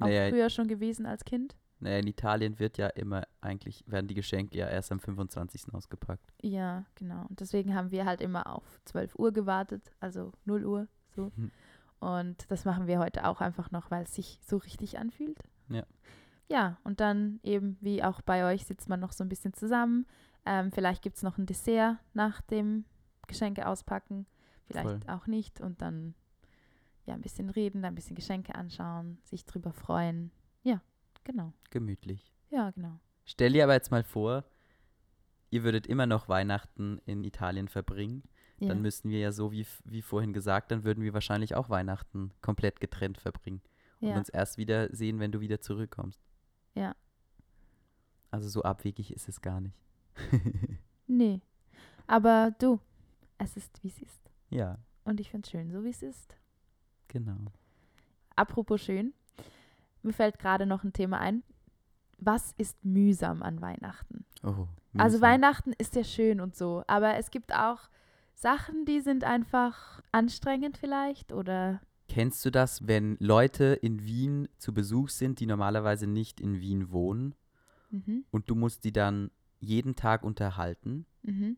[0.00, 1.56] auch Naja, früher schon gewesen als Kind.
[1.78, 5.72] naja, in Italien wird ja immer eigentlich, werden die Geschenke ja erst am 25.
[5.72, 6.32] ausgepackt.
[6.42, 7.26] Ja, genau.
[7.28, 11.30] Und deswegen haben wir halt immer auf 12 Uhr gewartet, also 0 Uhr so.
[11.36, 11.50] Mhm.
[12.00, 15.38] Und das machen wir heute auch einfach noch, weil es sich so richtig anfühlt.
[15.68, 15.84] Ja.
[16.48, 20.06] Ja, und dann eben wie auch bei euch sitzt man noch so ein bisschen zusammen.
[20.44, 22.84] Ähm, vielleicht gibt es noch ein Dessert nach dem
[23.26, 24.26] Geschenke auspacken,
[24.66, 25.14] vielleicht Voll.
[25.14, 25.60] auch nicht.
[25.60, 26.14] Und dann
[27.04, 30.30] ja ein bisschen reden, ein bisschen Geschenke anschauen, sich drüber freuen.
[30.62, 30.80] Ja,
[31.24, 31.52] genau.
[31.70, 32.32] Gemütlich.
[32.50, 33.00] Ja, genau.
[33.24, 34.44] Stell dir aber jetzt mal vor,
[35.50, 38.22] ihr würdet immer noch Weihnachten in Italien verbringen.
[38.58, 38.68] Ja.
[38.68, 42.30] Dann müssten wir ja so, wie, wie vorhin gesagt, dann würden wir wahrscheinlich auch Weihnachten
[42.40, 43.60] komplett getrennt verbringen.
[44.00, 44.16] Und ja.
[44.16, 46.20] uns erst wieder sehen, wenn du wieder zurückkommst.
[46.74, 46.94] Ja.
[48.30, 49.76] Also so abwegig ist es gar nicht.
[51.08, 51.40] Nee.
[52.08, 52.80] Aber du,
[53.38, 54.30] es ist, wie es ist.
[54.50, 56.36] ja, Und ich finde es schön, so wie es ist.
[57.08, 57.38] genau.
[58.34, 59.14] Apropos schön,
[60.02, 61.42] mir fällt gerade noch ein Thema ein.
[62.18, 64.24] Was ist mühsam an Weihnachten?
[64.42, 64.66] Oh,
[64.98, 65.20] Also mühsam.
[65.22, 67.88] Weihnachten ist ja schön und so, aber es gibt auch
[68.40, 74.72] Sachen, die sind einfach anstrengend vielleicht oder Kennst du das, wenn Leute in Wien zu
[74.72, 77.34] Besuch sind, die normalerweise nicht in Wien wohnen
[77.90, 81.06] mhm, und du musst die dann jeden Tag unterhalten?
[81.22, 81.56] mhm,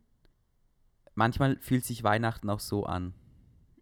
[1.15, 3.13] Manchmal fühlt sich Weihnachten auch so an,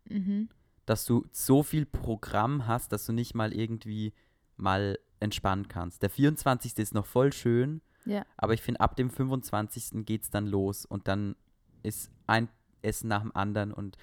[0.08, 0.48] mhm,
[0.86, 4.14] dass du so viel Programm hast, dass du nicht mal irgendwie
[4.56, 6.02] mal entspannen kannst.
[6.02, 6.78] Der 24.
[6.78, 8.24] ist noch voll schön, Ja.
[8.38, 10.06] aber ich finde, ab dem 25.
[10.06, 11.36] geht es dann los und dann
[11.82, 12.48] ist ein
[12.86, 13.98] Essen nach dem anderen und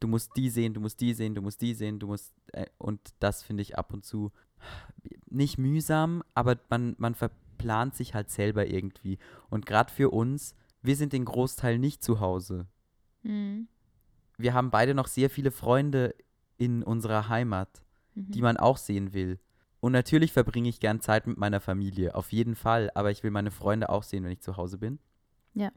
[0.00, 2.66] du musst die sehen, du musst die sehen, du musst die sehen, du musst, äh,
[2.78, 4.32] und das finde ich ab und zu
[5.30, 9.18] nicht mühsam, aber man, man verplant sich halt selber irgendwie.
[9.48, 12.66] Und gerade für uns, wir sind den Großteil nicht zu Hause.
[13.22, 13.68] mhm,
[14.38, 16.14] Wir haben beide noch sehr viele Freunde
[16.56, 17.82] in unserer Heimat,
[18.14, 18.30] mhm.
[18.30, 19.38] die man auch sehen will.
[19.80, 23.30] Und natürlich verbringe ich gern Zeit mit meiner Familie, auf jeden Fall, aber ich will
[23.30, 24.98] meine Freunde auch sehen, wenn ich zu Hause bin.
[25.54, 25.72] Ja.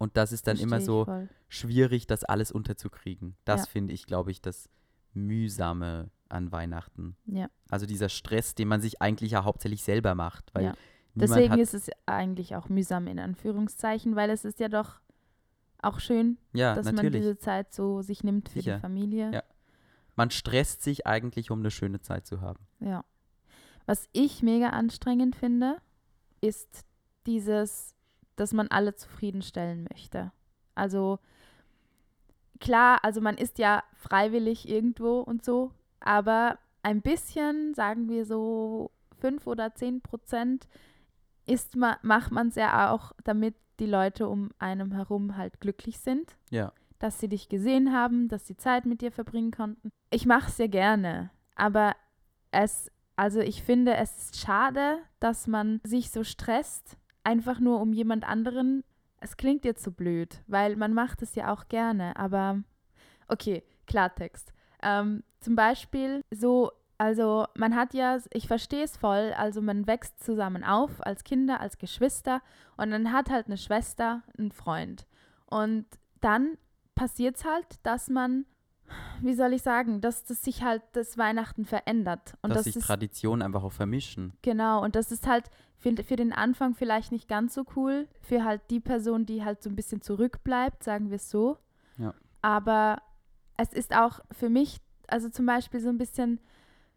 [0.00, 3.36] Und das ist dann immer Versteh ich so schwierig, das alles unterzukriegen.
[3.44, 3.66] Das Ja.
[3.66, 4.68] finde ich, glaube ich, das
[5.12, 7.16] Mühsame an Weihnachten.
[7.26, 7.48] Ja.
[7.68, 10.54] Also dieser Stress, den man sich eigentlich ja hauptsächlich selber macht.
[10.54, 10.74] Weil Ja.
[11.14, 15.00] Deswegen ist es eigentlich auch mühsam in Anführungszeichen, weil es ist ja doch
[15.82, 17.20] auch schön, ja, dass man natürlich.
[17.22, 18.76] diese Zeit so sich nimmt für Sicher.
[18.76, 19.30] die Familie.
[19.32, 19.42] Ja.
[20.16, 22.66] man stresst sich eigentlich, um eine schöne Zeit zu haben.
[22.78, 23.04] Ja.
[23.86, 25.78] Was ich mega anstrengend finde,
[26.40, 26.84] ist
[27.26, 27.94] dieses,
[28.40, 30.32] dass man alle zufriedenstellen möchte.
[30.74, 31.18] Also
[32.58, 38.90] klar, also man ist ja freiwillig irgendwo und so, aber ein bisschen, sagen wir so
[39.18, 40.68] fünf oder zehn Prozent,
[41.46, 45.98] ist ma macht man es ja auch, damit die Leute um einem herum halt glücklich
[45.98, 49.90] sind Ja, dass sie dich gesehen haben, dass sie Zeit mit dir verbringen konnten.
[50.10, 51.94] Ich mache es ja gerne, aber
[52.52, 57.92] es, also ich finde, es ist schade, dass man sich so stresst, einfach nur um
[57.92, 58.84] jemand anderen.
[59.20, 62.62] Es klingt jetzt so blöd, weil man macht es ja auch gerne, aber
[63.28, 64.52] okay, Klartext.
[64.82, 70.22] Ähm, zum Beispiel so, also man hat ja, ich verstehe es voll, also man wächst
[70.22, 72.42] zusammen auf als Kinder, als Geschwister
[72.76, 75.06] und dann hat halt eine Schwester einen Freund.
[75.46, 75.86] Und
[76.20, 76.56] dann
[76.94, 78.46] passiert es halt, dass man,
[79.20, 82.34] wie soll ich sagen, dass das sich halt das Weihnachten verändert.
[82.42, 84.32] Und dass das sich Traditionen einfach auch vermischen.
[84.42, 88.44] genau, und das ist halt für, für den Anfang vielleicht nicht ganz so cool, für
[88.44, 91.58] halt die Person, die halt so ein bisschen zurückbleibt, sagen wir es so.
[91.98, 92.14] Ja.
[92.40, 93.02] aber
[93.58, 96.40] es ist auch für mich, also zum Beispiel so ein bisschen,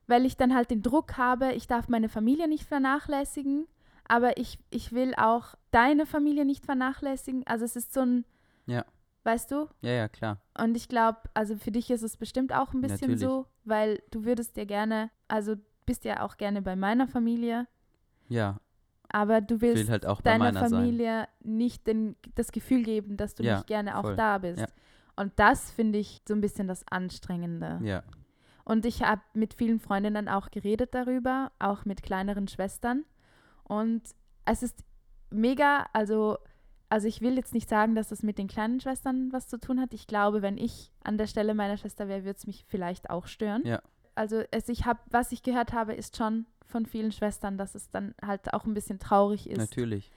[0.07, 3.67] weil ich dann halt den Druck habe, ich darf meine Familie nicht vernachlässigen,
[4.07, 7.45] aber ich, ich will auch deine Familie nicht vernachlässigen.
[7.47, 8.25] Also es ist so ein,
[8.65, 8.85] Ja.
[9.23, 9.67] Weißt du?
[9.81, 10.39] Ja, ja, klar.
[10.57, 13.21] Und ich glaube, also für dich ist es bestimmt auch ein bisschen Natürlich.
[13.21, 15.55] so, weil du würdest dir gerne, also
[15.85, 17.67] bist ja auch gerne bei meiner Familie,
[18.29, 18.59] Ja,
[19.09, 20.79] aber du willst will halt auch deiner meiner sein.
[20.79, 24.15] Familie nicht den, das Gefühl geben, dass du Ja, nicht gerne auch voll.
[24.15, 24.59] da bist.
[24.61, 24.67] Ja.
[25.15, 27.79] Und das finde ich so ein bisschen das Anstrengende.
[27.83, 28.01] Ja,
[28.65, 33.05] Und ich habe mit vielen Freundinnen auch geredet darüber, auch mit kleineren Schwestern.
[33.63, 34.01] Und
[34.45, 34.83] es ist
[35.29, 36.37] mega, also,
[36.93, 39.81] also ich will jetzt nicht sagen, dass das mit den kleinen Schwestern was zu tun
[39.81, 39.95] hat.
[39.95, 43.25] Ich glaube, wenn ich an der Stelle meiner Schwester wäre, würde es mich vielleicht auch
[43.25, 43.63] stören.
[43.65, 43.81] Ja.
[44.13, 47.89] Also es, ich habe, was ich gehört habe, ist schon von vielen Schwestern, dass es
[47.89, 49.57] dann halt auch ein bisschen traurig ist.
[49.57, 50.11] natürlich.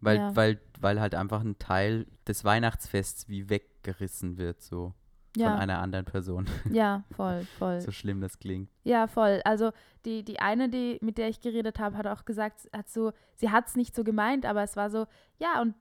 [0.00, 0.36] Weil, Ja.
[0.36, 4.92] weil, weil halt einfach ein Teil des Weihnachtsfests wie weggerissen wird, so
[5.34, 6.46] von Ja, einer anderen Person.
[6.70, 7.80] ja, voll, voll.
[7.80, 8.70] so schlimm das klingt.
[8.84, 9.40] Ja, voll.
[9.44, 9.72] Also
[10.04, 13.50] die, die eine, die, mit der ich geredet habe, hat auch gesagt, hat so, sie
[13.50, 15.06] hat es nicht so gemeint, aber es war so,
[15.38, 15.74] ja, und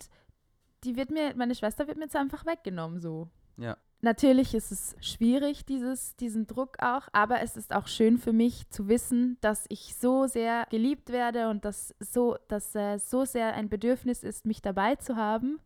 [0.83, 3.29] die wird mir, meine Schwester wird mir jetzt einfach weggenommen, so.
[3.57, 3.77] Ja.
[4.01, 8.69] Natürlich ist es schwierig, dieses, diesen Druck auch, aber es ist auch schön für mich
[8.69, 13.53] zu wissen, dass ich so sehr geliebt werde und dass so, dass äh, so sehr
[13.55, 15.59] ein Bedürfnis ist, mich dabei zu haben.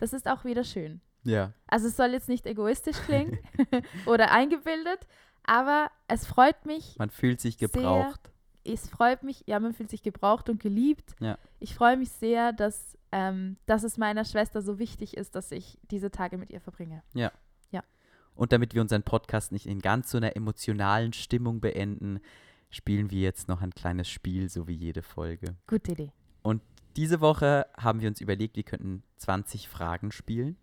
[0.00, 1.00] Das ist auch wieder schön.
[1.24, 1.52] Ja.
[1.66, 3.38] Also es soll jetzt nicht egoistisch klingen
[4.06, 5.06] oder eingebildet,
[5.44, 8.30] aber es freut mich, Man fühlt sich Sehr gebraucht.
[8.64, 11.14] es freut mich, ja, man fühlt sich gebraucht und geliebt.
[11.20, 11.38] Ja.
[11.58, 15.78] Ich freue mich sehr, dass, ähm, dass es meiner Schwester so wichtig ist, dass ich
[15.90, 17.02] diese Tage mit ihr verbringe.
[18.34, 22.18] Und damit wir unseren Podcast nicht in ganz so einer emotionalen Stimmung beenden,
[22.70, 25.56] spielen wir jetzt noch ein kleines Spiel, so wie jede Folge.
[25.66, 26.12] Gute Idee.
[26.96, 30.56] Diese Woche haben wir uns überlegt, wir könnten 20 Fragen spielen.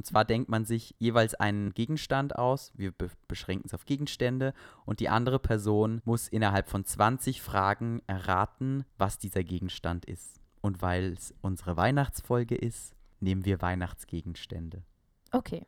[0.00, 2.72] Und zwar denkt man sich jeweils einen Gegenstand aus.
[2.74, 4.54] Wir be beschränken es auf Gegenstände.
[4.86, 10.40] Und die andere Person muss innerhalb von 20 Fragen erraten, was dieser Gegenstand ist.
[10.62, 14.84] Und weil es unsere Weihnachtsfolge ist, nehmen wir Weihnachtsgegenstände.
[15.32, 15.66] Okay.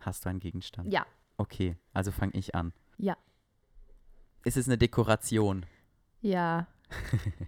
[0.00, 0.92] Hast du einen Gegenstand?
[0.92, 1.06] Ja.
[1.36, 2.72] Okay, also fange ich an.
[2.98, 3.16] Ja.
[4.42, 5.64] Ist es eine Dekoration?
[6.22, 6.66] Ja.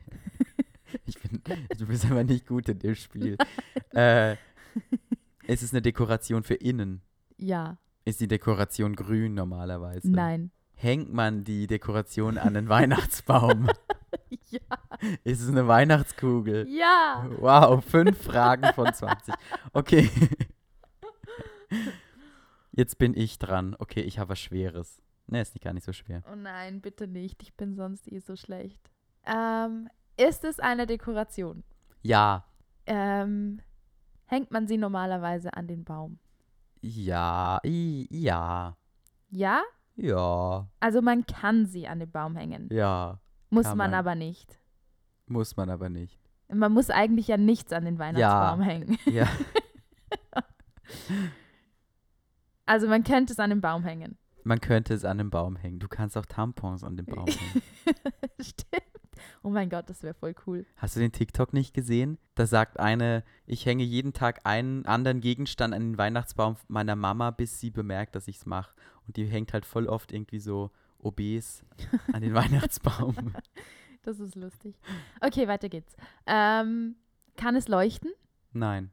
[1.04, 1.42] Ich bin,
[1.76, 3.36] du bist aber nicht gut in dem Spiel.
[3.90, 4.36] äh,
[5.48, 7.02] ist es eine Dekoration für innen?
[7.36, 7.78] Ja.
[8.04, 10.10] Ist die Dekoration grün normalerweise?
[10.10, 10.50] Nein.
[10.74, 13.68] Hängt man die Dekoration an den Weihnachtsbaum?
[14.48, 14.60] Ja.
[15.24, 16.66] ist es eine Weihnachtskugel?
[16.68, 17.28] Ja.
[17.38, 19.34] Wow, fünf Fragen von 20.
[19.72, 20.08] Okay.
[22.72, 23.74] Jetzt bin ich dran.
[23.78, 25.02] Okay, ich habe was Schweres.
[25.26, 26.22] Ne, ist nicht gar nicht so schwer.
[26.30, 27.42] Oh nein, bitte nicht.
[27.42, 28.80] Ich bin sonst eh so schlecht.
[29.26, 31.64] Ähm, ist es eine Dekoration?
[32.02, 32.44] Ja.
[32.86, 33.60] Ähm,
[34.26, 36.18] hängt man sie normalerweise an den Baum?
[36.82, 37.58] Ja.
[37.64, 38.76] i- Ja.
[39.30, 39.62] Ja?
[39.96, 40.68] Ja.
[40.80, 42.68] Also man kann sie an den Baum hängen.
[42.70, 43.18] Ja.
[43.50, 43.94] Muss man man.
[43.94, 44.58] aber nicht.
[45.26, 46.20] Muss man aber nicht.
[46.48, 48.98] Man muss eigentlich ja nichts an den Weihnachtsbaum hängen.
[49.06, 49.26] Ja.
[52.66, 54.18] Also man könnte es an den Baum hängen.
[54.44, 55.78] Man könnte es an den Baum hängen.
[55.78, 57.62] Du kannst auch Tampons an den Baum hängen.
[58.40, 58.82] Stimmt.
[59.42, 60.66] Oh mein Gott, das wäre voll cool.
[60.76, 62.18] Hast du den TikTok nicht gesehen?
[62.34, 67.30] Da sagt eine, ich hänge jeden Tag einen anderen Gegenstand an den Weihnachtsbaum meiner Mama,
[67.30, 68.74] bis sie bemerkt, dass ich es mache.
[69.06, 71.64] Und die hängt halt voll oft irgendwie so obes
[72.12, 73.34] an den Weihnachtsbaum.
[74.02, 74.74] Das ist lustig.
[75.20, 75.96] Okay, weiter geht's.
[76.26, 76.96] Ähm,
[77.36, 78.12] kann es leuchten?
[78.52, 78.90] Nein,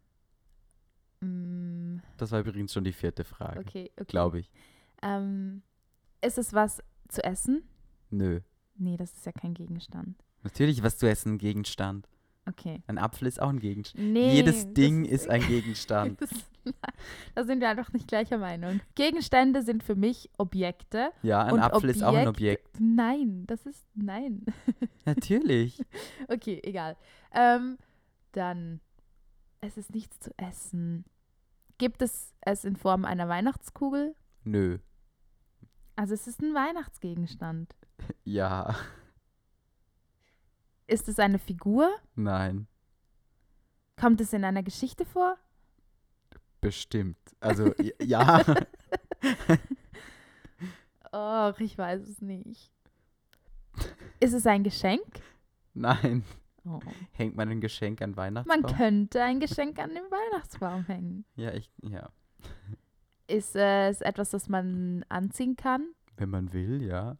[1.24, 4.06] Mm, das war übrigens schon die vierte Frage, okay, okay.
[4.08, 4.52] glaube ich.
[5.02, 5.62] Ähm,
[6.22, 7.64] ist es was zu essen?
[8.10, 8.42] Nö.
[8.76, 10.24] Nee, das ist ja kein Gegenstand.
[10.44, 12.08] Natürlich was zu essen, ein Gegenstand.
[12.46, 12.84] Okay.
[12.88, 14.04] Ein Apfel ist auch ein Gegenstand.
[14.12, 16.20] Nee, Jedes Ding ist ein Gegenstand.
[16.66, 16.74] Das,
[17.36, 18.80] da sind wir einfach nicht gleicher Meinung.
[18.96, 21.12] Gegenstände sind für mich Objekte.
[21.22, 22.80] Ja, ein Apfel ist auch ein Objekt- Objekt.
[22.80, 24.46] Nein, das ist nein.
[25.06, 25.84] Natürlich.
[26.30, 26.96] Okay, egal.
[27.34, 27.78] Ähm,
[28.32, 28.80] dann,
[29.60, 31.04] es ist nichts zu essen.
[31.80, 34.16] Gibt es es in Form einer Weihnachtskugel?
[34.46, 34.78] Nö.
[35.98, 37.76] Also es ist ein Weihnachtsgegenstand.
[38.26, 38.76] Ja.
[40.88, 41.90] Ist es eine Figur?
[42.16, 42.68] Nein.
[44.00, 45.38] Kommt es in einer Geschichte vor?
[46.62, 47.18] Bestimmt.
[47.40, 48.44] Also, ja.
[51.14, 52.72] Och, ich weiß es nicht.
[54.20, 55.22] Ist es ein Geschenk?
[55.74, 56.24] Nein.
[56.66, 56.80] Oh.
[57.12, 58.62] Hängt man ein Geschenk an Weihnachtsbaum?
[58.62, 61.26] Man könnte ein Geschenk an den Weihnachtsbaum hängen.
[61.36, 62.10] Ja, ich, ja.
[63.28, 65.88] Ist es etwas, das man anziehen kann?
[66.18, 67.18] Wenn man will, ja.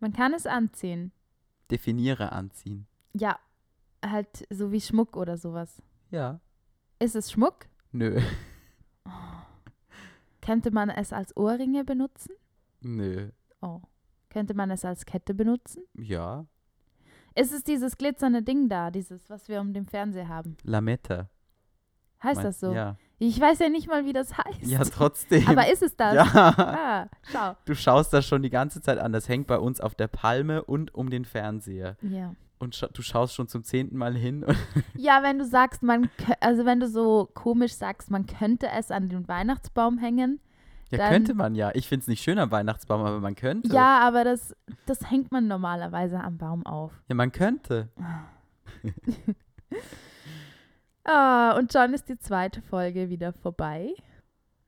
[0.00, 1.12] Man kann es anziehen.
[1.70, 2.86] Definiere anziehen.
[3.12, 3.38] Ja,
[4.04, 5.82] halt so wie Schmuck oder sowas.
[6.10, 6.40] Ja.
[6.98, 7.66] Ist es Schmuck?
[7.92, 8.20] Nö.
[10.40, 12.34] Könnte man es als Ohrringe benutzen?
[12.80, 13.30] Nö.
[13.60, 13.80] Oh.
[14.30, 15.84] Könnte man es als Kette benutzen?
[15.94, 16.46] Ja.
[17.34, 20.56] Ist es dieses glitzernde Ding da, dieses, was wir um den Fernseher haben?
[20.62, 21.28] Lametta.
[22.22, 22.72] Heißt Mein- das so?
[22.72, 22.96] Ja.
[23.22, 24.62] Ich weiß ja nicht mal, wie das heißt.
[24.62, 25.46] Ja, trotzdem.
[25.46, 26.14] Aber ist es das?
[26.14, 26.24] ja.
[26.34, 27.54] Ah, schau.
[27.66, 29.12] Du schaust das schon die ganze Zeit an.
[29.12, 31.98] Das hängt bei uns auf der Palme und um den Fernseher.
[32.00, 32.34] Ja.
[32.58, 34.44] Und scha du schaust schon zum zehnten Mal hin.
[34.96, 36.08] Ja, wenn du sagst, man,
[36.40, 40.40] also wenn du so komisch sagst, man könnte es an den Weihnachtsbaum hängen.
[40.90, 41.70] ja, Dann- könnte man ja.
[41.74, 43.68] Ich finde es nicht schön am Weihnachtsbaum, aber man könnte.
[43.74, 44.56] Ja, aber das,
[44.86, 46.92] das hängt man normalerweise am Baum auf.
[47.08, 47.90] Ja, man könnte.
[51.04, 53.94] Ah, und schon ist die zweite Folge wieder vorbei.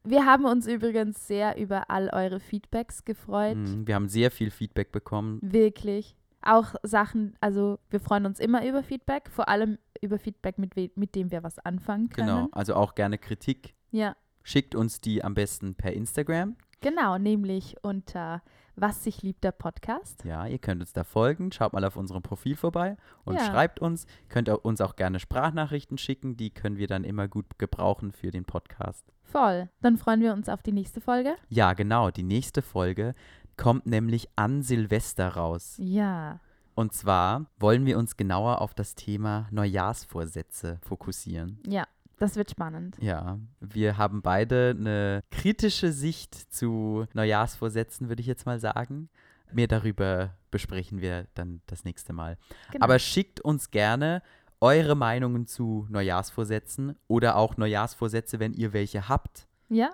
[0.05, 3.57] Wir haben uns übrigens sehr über all eure Feedbacks gefreut.
[3.57, 5.39] Mhm, wir haben sehr viel Feedback bekommen.
[5.43, 6.17] Wirklich.
[6.41, 11.15] Auch Sachen, also wir freuen uns immer über Feedback, vor allem über Feedback, mit, mit
[11.15, 12.29] dem wir was anfangen können.
[12.29, 12.49] Genau.
[12.51, 13.75] Also auch gerne Kritik.
[13.93, 16.57] Ja, Schickt uns die am besten per Instagram.
[16.83, 18.43] Genau, nämlich unter
[18.75, 20.25] Was sich liebt der Podcast.
[20.25, 21.53] Ja, ihr könnt uns da folgen.
[21.53, 23.45] Schaut mal auf unserem Profil vorbei und Ja.
[23.45, 24.07] schreibt uns.
[24.31, 26.39] Könnt ihr uns auch gerne Sprachnachrichten schicken.
[26.39, 29.05] Die können wir dann immer gut gebrauchen für den Podcast.
[29.25, 29.69] Voll.
[29.83, 31.37] Dann freuen wir uns auf die nächste Folge.
[31.51, 32.11] Ja, genau.
[32.11, 33.15] Die nächste Folge
[33.59, 35.77] kommt nämlich an Silvester raus.
[35.79, 36.41] Ja.
[36.75, 41.59] Und zwar wollen wir uns genauer auf das Thema Neujahrsvorsätze fokussieren.
[41.67, 41.85] Ja,
[42.23, 42.97] das wird spannend.
[43.01, 49.09] Ja, wir haben beide eine kritische Sicht zu Neujahrsvorsätzen, würde ich jetzt mal sagen.
[49.51, 52.39] Mehr darüber besprechen wir dann das nächste Mal.
[52.71, 52.85] Genau.
[52.85, 54.23] Aber schickt uns gerne
[54.61, 59.49] eure Meinungen zu Neujahrsvorsätzen oder auch Neujahrsvorsätze, wenn ihr welche habt.
[59.69, 59.91] Ja,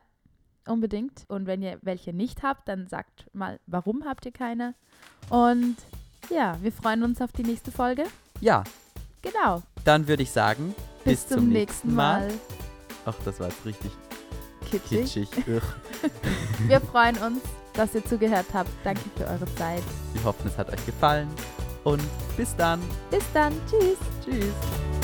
[0.66, 1.24] unbedingt.
[1.28, 4.74] Und wenn ihr welche nicht habt, dann sagt mal, warum habt ihr keine?
[5.30, 5.76] Und
[6.28, 8.04] ja, wir freuen uns auf die nächste Folge.
[8.42, 8.64] Ja,
[9.22, 9.62] Genau.
[9.88, 12.28] Dann würde ich sagen, Bis, zum, nächsten Mal.
[13.06, 13.90] Ach, das war jetzt richtig
[14.70, 15.30] Kitschig.
[15.30, 15.44] kitschig.
[16.66, 17.40] Wir freuen uns,
[17.72, 18.68] dass ihr zugehört habt.
[18.84, 19.82] Danke für eure Zeit.
[20.12, 21.28] Wir hoffen, es hat euch gefallen.
[21.84, 22.02] Und
[22.36, 22.80] bis dann.
[23.10, 23.54] Bis dann.
[23.66, 23.96] Tschüss.
[24.22, 24.97] Tschüss.